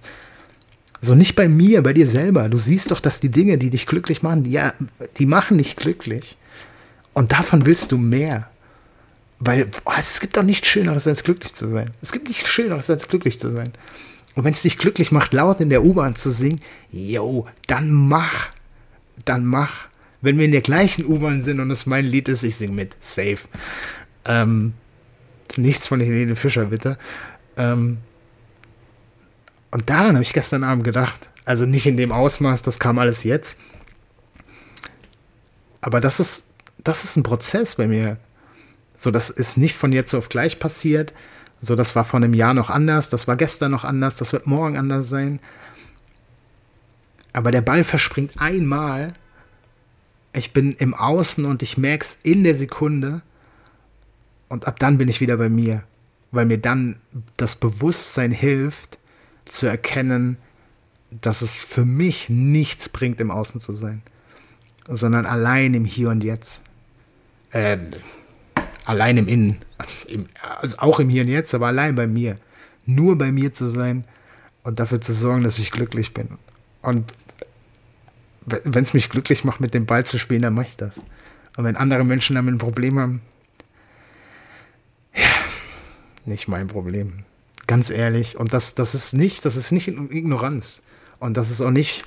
So 1.01 1.15
nicht 1.15 1.35
bei 1.35 1.49
mir, 1.49 1.83
bei 1.83 1.91
dir 1.91 2.07
selber. 2.07 2.47
Du 2.47 2.59
siehst 2.59 2.91
doch, 2.91 3.01
dass 3.01 3.19
die 3.19 3.27
Dinge, 3.27 3.57
die 3.57 3.71
dich 3.71 3.87
glücklich 3.87 4.23
machen, 4.23 4.43
die, 4.43 4.51
ja, 4.51 4.73
die 5.17 5.25
machen 5.25 5.57
dich 5.57 5.75
glücklich. 5.75 6.37
Und 7.11 7.33
davon 7.33 7.65
willst 7.65 7.91
du 7.91 7.97
mehr. 7.97 8.47
Weil 9.45 9.69
oh, 9.83 9.91
es 9.97 10.21
gibt 10.21 10.37
doch 10.37 10.43
nichts 10.43 10.69
Schöneres, 10.69 11.05
als 11.05 11.23
glücklich 11.23 11.53
zu 11.53 11.67
sein. 11.67 11.91
Es 12.01 12.13
gibt 12.13 12.29
nichts 12.29 12.47
Schöneres, 12.47 12.89
als 12.89 13.07
glücklich 13.09 13.41
zu 13.41 13.49
sein. 13.49 13.73
Und 14.35 14.45
wenn 14.45 14.53
es 14.53 14.61
dich 14.61 14.77
glücklich 14.77 15.11
macht, 15.11 15.33
laut 15.33 15.59
in 15.59 15.69
der 15.69 15.83
U-Bahn 15.83 16.15
zu 16.15 16.31
singen, 16.31 16.61
yo, 16.91 17.45
dann 17.67 17.91
mach. 17.91 18.51
Dann 19.25 19.45
mach. 19.45 19.89
Wenn 20.21 20.37
wir 20.37 20.45
in 20.45 20.53
der 20.53 20.61
gleichen 20.61 21.05
U-Bahn 21.05 21.43
sind 21.43 21.59
und 21.59 21.69
es 21.71 21.85
mein 21.85 22.05
Lied 22.05 22.29
ist, 22.29 22.43
ich 22.43 22.55
singe 22.55 22.73
mit. 22.73 22.95
Safe. 23.01 23.39
Ähm, 24.23 24.73
nichts 25.57 25.87
von 25.87 25.99
Helene 25.99 26.37
Fischer, 26.37 26.65
bitte. 26.65 26.97
Ähm, 27.57 27.97
und 29.71 29.89
daran 29.89 30.13
habe 30.13 30.23
ich 30.23 30.33
gestern 30.33 30.63
Abend 30.63 30.85
gedacht. 30.85 31.29
Also 31.43 31.65
nicht 31.65 31.85
in 31.85 31.97
dem 31.97 32.13
Ausmaß, 32.13 32.61
das 32.61 32.79
kam 32.79 32.97
alles 32.97 33.25
jetzt. 33.25 33.59
Aber 35.81 35.99
das 35.99 36.21
ist, 36.21 36.45
das 36.81 37.03
ist 37.03 37.17
ein 37.17 37.23
Prozess 37.23 37.75
bei 37.75 37.87
mir. 37.87 38.17
So, 39.03 39.11
das 39.11 39.29
ist 39.29 39.57
nicht 39.57 39.75
von 39.75 39.91
jetzt 39.91 40.13
auf 40.13 40.29
gleich 40.29 40.59
passiert. 40.59 41.13
So, 41.59 41.75
das 41.75 41.93
war 41.93 42.05
vor 42.05 42.21
einem 42.21 42.33
Jahr 42.33 42.53
noch 42.53 42.69
anders, 42.69 43.09
das 43.09 43.27
war 43.27 43.35
gestern 43.35 43.69
noch 43.69 43.83
anders, 43.83 44.15
das 44.15 44.31
wird 44.31 44.47
morgen 44.47 44.77
anders 44.77 45.09
sein. 45.09 45.41
Aber 47.33 47.51
der 47.51 47.61
Ball 47.61 47.83
verspringt 47.83 48.39
einmal. 48.39 49.13
Ich 50.31 50.53
bin 50.53 50.71
im 50.71 50.93
Außen 50.93 51.43
und 51.43 51.61
ich 51.61 51.77
merke 51.77 52.05
es 52.05 52.17
in 52.23 52.45
der 52.45 52.55
Sekunde. 52.55 53.23
Und 54.47 54.67
ab 54.67 54.79
dann 54.79 54.97
bin 54.97 55.09
ich 55.09 55.19
wieder 55.19 55.35
bei 55.35 55.49
mir. 55.49 55.83
Weil 56.31 56.45
mir 56.45 56.59
dann 56.59 57.01
das 57.35 57.57
Bewusstsein 57.57 58.31
hilft, 58.31 58.99
zu 59.43 59.67
erkennen, 59.67 60.37
dass 61.11 61.41
es 61.41 61.61
für 61.61 61.83
mich 61.83 62.29
nichts 62.29 62.87
bringt, 62.87 63.19
im 63.19 63.31
Außen 63.31 63.59
zu 63.59 63.73
sein. 63.73 64.01
Sondern 64.87 65.25
allein 65.25 65.73
im 65.73 65.83
Hier 65.83 66.07
und 66.07 66.23
Jetzt. 66.23 66.61
Äh, 67.51 67.77
allein 68.85 69.17
im 69.17 69.27
Innen, 69.27 69.59
also 70.59 70.77
auch 70.79 70.99
im 70.99 71.09
Hier 71.09 71.23
und 71.23 71.29
Jetzt, 71.29 71.53
aber 71.53 71.67
allein 71.67 71.95
bei 71.95 72.07
mir. 72.07 72.37
Nur 72.85 73.17
bei 73.17 73.31
mir 73.31 73.53
zu 73.53 73.67
sein 73.67 74.05
und 74.63 74.79
dafür 74.79 74.99
zu 74.99 75.13
sorgen, 75.13 75.43
dass 75.43 75.57
ich 75.57 75.71
glücklich 75.71 76.13
bin. 76.13 76.37
Und 76.81 77.13
wenn 78.45 78.83
es 78.83 78.93
mich 78.93 79.09
glücklich 79.09 79.43
macht, 79.43 79.61
mit 79.61 79.73
dem 79.73 79.85
Ball 79.85 80.05
zu 80.05 80.17
spielen, 80.17 80.41
dann 80.41 80.53
mache 80.53 80.67
ich 80.67 80.77
das. 80.77 81.03
Und 81.55 81.63
wenn 81.63 81.77
andere 81.77 82.03
Menschen 82.03 82.35
damit 82.35 82.53
ein 82.53 82.57
Problem 82.57 82.99
haben, 82.99 83.21
ja, 85.15 85.23
nicht 86.25 86.47
mein 86.47 86.67
Problem. 86.67 87.23
Ganz 87.67 87.89
ehrlich. 87.89 88.37
Und 88.37 88.53
das, 88.53 88.75
das 88.75 88.95
ist 88.95 89.13
nicht, 89.13 89.45
das 89.45 89.55
ist 89.55 89.71
nicht 89.71 89.87
Ignoranz. 89.87 90.81
Und 91.19 91.37
das 91.37 91.49
ist 91.49 91.61
auch 91.61 91.71
nicht 91.71 92.03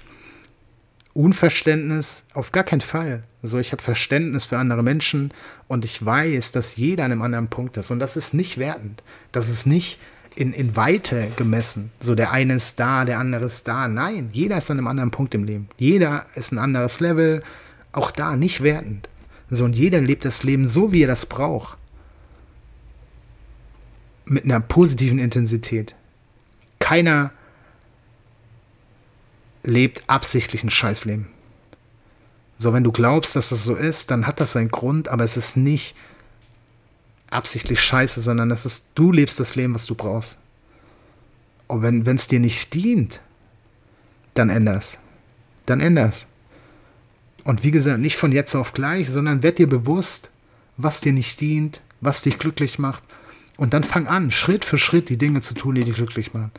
Unverständnis, 1.16 2.24
auf 2.34 2.52
gar 2.52 2.64
keinen 2.64 2.82
Fall. 2.82 3.22
So, 3.42 3.58
ich 3.58 3.72
habe 3.72 3.82
Verständnis 3.82 4.44
für 4.44 4.58
andere 4.58 4.82
Menschen 4.82 5.32
und 5.66 5.84
ich 5.84 6.04
weiß, 6.04 6.52
dass 6.52 6.76
jeder 6.76 7.04
an 7.04 7.12
einem 7.12 7.22
anderen 7.22 7.48
Punkt 7.48 7.76
ist. 7.76 7.90
Und 7.90 8.00
das 8.00 8.16
ist 8.16 8.34
nicht 8.34 8.58
wertend. 8.58 9.02
Das 9.32 9.48
ist 9.48 9.66
nicht 9.66 9.98
in, 10.34 10.52
in 10.52 10.76
Weite 10.76 11.28
gemessen. 11.36 11.90
So, 12.00 12.14
der 12.14 12.32
eine 12.32 12.54
ist 12.54 12.78
da, 12.78 13.04
der 13.04 13.18
andere 13.18 13.46
ist 13.46 13.66
da. 13.66 13.88
Nein, 13.88 14.28
jeder 14.32 14.58
ist 14.58 14.70
an 14.70 14.78
einem 14.78 14.86
anderen 14.88 15.10
Punkt 15.10 15.34
im 15.34 15.44
Leben. 15.44 15.68
Jeder 15.78 16.26
ist 16.34 16.52
ein 16.52 16.58
anderes 16.58 17.00
Level. 17.00 17.42
Auch 17.92 18.10
da 18.10 18.36
nicht 18.36 18.62
wertend. 18.62 19.08
So, 19.48 19.64
und 19.64 19.76
jeder 19.78 20.00
lebt 20.00 20.24
das 20.24 20.42
Leben 20.42 20.68
so, 20.68 20.92
wie 20.92 21.04
er 21.04 21.08
das 21.08 21.24
braucht. 21.24 21.78
Mit 24.26 24.44
einer 24.44 24.60
positiven 24.60 25.18
Intensität. 25.18 25.94
Keiner 26.78 27.32
lebt 29.66 30.08
absichtlich 30.08 30.64
ein 30.64 30.70
Scheißleben. 30.70 31.28
So, 32.58 32.72
wenn 32.72 32.84
du 32.84 32.92
glaubst, 32.92 33.36
dass 33.36 33.50
das 33.50 33.64
so 33.64 33.74
ist, 33.74 34.10
dann 34.10 34.26
hat 34.26 34.40
das 34.40 34.52
seinen 34.52 34.70
Grund, 34.70 35.08
aber 35.08 35.24
es 35.24 35.36
ist 35.36 35.56
nicht 35.56 35.94
absichtlich 37.30 37.80
scheiße, 37.80 38.20
sondern 38.20 38.48
das 38.48 38.64
ist, 38.64 38.86
du 38.94 39.12
lebst 39.12 39.38
das 39.38 39.56
Leben, 39.56 39.74
was 39.74 39.84
du 39.84 39.94
brauchst. 39.94 40.38
Und 41.66 41.82
wenn 41.82 42.16
es 42.16 42.28
dir 42.28 42.40
nicht 42.40 42.72
dient, 42.74 43.20
dann 44.34 44.48
änder's. 44.48 44.98
Dann 45.66 45.80
änder's. 45.80 46.26
Und 47.44 47.64
wie 47.64 47.72
gesagt, 47.72 47.98
nicht 47.98 48.16
von 48.16 48.32
jetzt 48.32 48.54
auf 48.54 48.72
gleich, 48.72 49.10
sondern 49.10 49.42
werd 49.42 49.58
dir 49.58 49.68
bewusst, 49.68 50.30
was 50.76 51.00
dir 51.00 51.12
nicht 51.12 51.40
dient, 51.40 51.80
was 52.00 52.22
dich 52.22 52.38
glücklich 52.38 52.78
macht. 52.78 53.02
Und 53.56 53.74
dann 53.74 53.84
fang 53.84 54.06
an, 54.06 54.30
Schritt 54.30 54.64
für 54.64 54.78
Schritt 54.78 55.08
die 55.08 55.18
Dinge 55.18 55.40
zu 55.40 55.54
tun, 55.54 55.74
die 55.74 55.84
dich 55.84 55.96
glücklich 55.96 56.32
machen. 56.32 56.52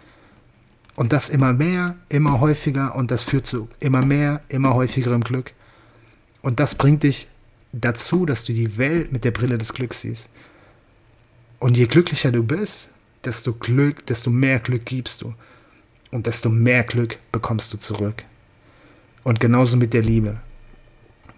Und 0.98 1.14
das 1.14 1.30
immer 1.30 1.54
mehr, 1.54 1.96
immer 2.10 2.42
häufiger 2.42 2.96
und 2.96 3.12
das 3.12 3.22
führt 3.22 3.46
zu 3.46 3.70
immer 3.80 4.04
mehr, 4.04 4.42
immer 4.50 4.74
häufigerem 4.74 5.22
Glück. 5.22 5.54
Und 6.42 6.60
das 6.60 6.74
bringt 6.74 7.04
dich 7.04 7.28
dazu, 7.72 8.26
dass 8.26 8.46
du 8.46 8.52
die 8.52 8.80
Welt 8.80 9.12
mit 9.12 9.24
der 9.24 9.30
Brille 9.30 9.60
des 9.60 9.74
Glücks 9.74 10.02
siehst. 10.02 10.32
Und 11.60 11.78
je 11.78 11.86
glücklicher 11.86 12.32
du 12.32 12.42
bist, 12.42 12.90
desto 13.24 13.54
Glück, 13.54 14.08
desto 14.08 14.32
mehr 14.32 14.58
Glück 14.58 14.86
gibst 14.86 15.22
du. 15.22 15.36
Und 16.10 16.26
desto 16.26 16.50
mehr 16.50 16.84
Glück 16.84 17.20
bekommst 17.32 17.72
du 17.74 17.78
zurück. 17.78 18.24
Und 19.24 19.40
genauso 19.40 19.78
mit 19.78 19.94
der 19.94 20.02
Liebe. 20.02 20.42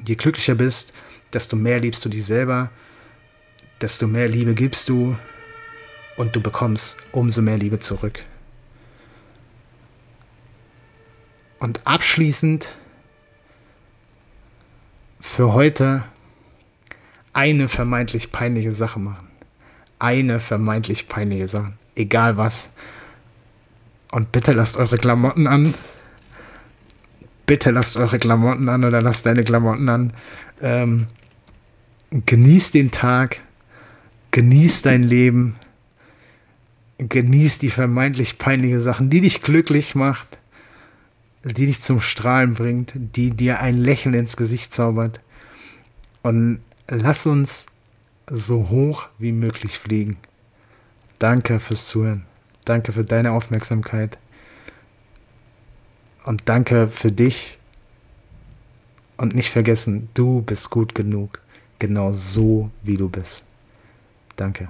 Je 0.05 0.15
glücklicher 0.15 0.55
bist, 0.55 0.93
desto 1.33 1.57
mehr 1.57 1.81
liebst 1.81 2.05
du 2.05 2.07
dich 2.07 2.23
selber, 2.23 2.71
desto 3.81 4.07
mehr 4.07 4.29
Liebe 4.29 4.53
gibst 4.53 4.87
du 4.87 5.17
und 6.15 6.33
du 6.33 6.39
bekommst 6.39 6.95
umso 7.11 7.41
mehr 7.41 7.57
Liebe 7.57 7.79
zurück. 7.79 8.23
Und 11.59 11.85
abschließend 11.85 12.73
für 15.19 15.53
heute 15.53 16.03
eine 17.33 17.67
vermeintlich 17.67 18.31
peinliche 18.31 18.71
Sache 18.71 18.99
machen. 18.99 19.27
Eine 19.99 20.39
vermeintlich 20.39 21.09
peinliche 21.09 21.47
Sache. 21.47 21.73
Egal 21.95 22.37
was. 22.37 22.69
Und 24.11 24.31
bitte 24.31 24.53
lasst 24.53 24.77
eure 24.77 24.97
Klamotten 24.97 25.47
an. 25.47 25.73
Bitte 27.45 27.71
lasst 27.71 27.97
eure 27.97 28.19
Klamotten 28.19 28.69
an 28.69 28.83
oder 28.83 29.01
lasst 29.01 29.25
deine 29.25 29.43
Klamotten 29.43 29.89
an. 29.89 30.13
Ähm, 30.61 31.07
genießt 32.11 32.73
den 32.73 32.91
Tag. 32.91 33.41
Genießt 34.31 34.85
dein 34.85 35.03
Leben. 35.03 35.55
Genießt 36.97 37.61
die 37.61 37.69
vermeintlich 37.69 38.37
peinliche 38.37 38.81
Sachen, 38.81 39.09
die 39.09 39.21
dich 39.21 39.41
glücklich 39.41 39.95
macht, 39.95 40.38
die 41.43 41.65
dich 41.65 41.81
zum 41.81 42.01
Strahlen 42.01 42.53
bringt, 42.53 42.93
die 42.95 43.31
dir 43.31 43.59
ein 43.59 43.77
Lächeln 43.77 44.15
ins 44.15 44.37
Gesicht 44.37 44.73
zaubert. 44.73 45.21
Und 46.21 46.61
lass 46.87 47.25
uns 47.25 47.67
so 48.29 48.69
hoch 48.69 49.07
wie 49.17 49.31
möglich 49.31 49.79
fliegen. 49.79 50.17
Danke 51.17 51.59
fürs 51.59 51.87
Zuhören. 51.87 52.25
Danke 52.65 52.91
für 52.91 53.03
deine 53.03 53.31
Aufmerksamkeit. 53.31 54.17
Und 56.25 56.43
danke 56.45 56.87
für 56.87 57.11
dich. 57.11 57.57
Und 59.17 59.35
nicht 59.35 59.49
vergessen, 59.49 60.09
du 60.13 60.41
bist 60.41 60.69
gut 60.69 60.95
genug. 60.95 61.41
Genau 61.79 62.11
so, 62.13 62.69
wie 62.83 62.97
du 62.97 63.09
bist. 63.09 63.43
Danke. 64.35 64.69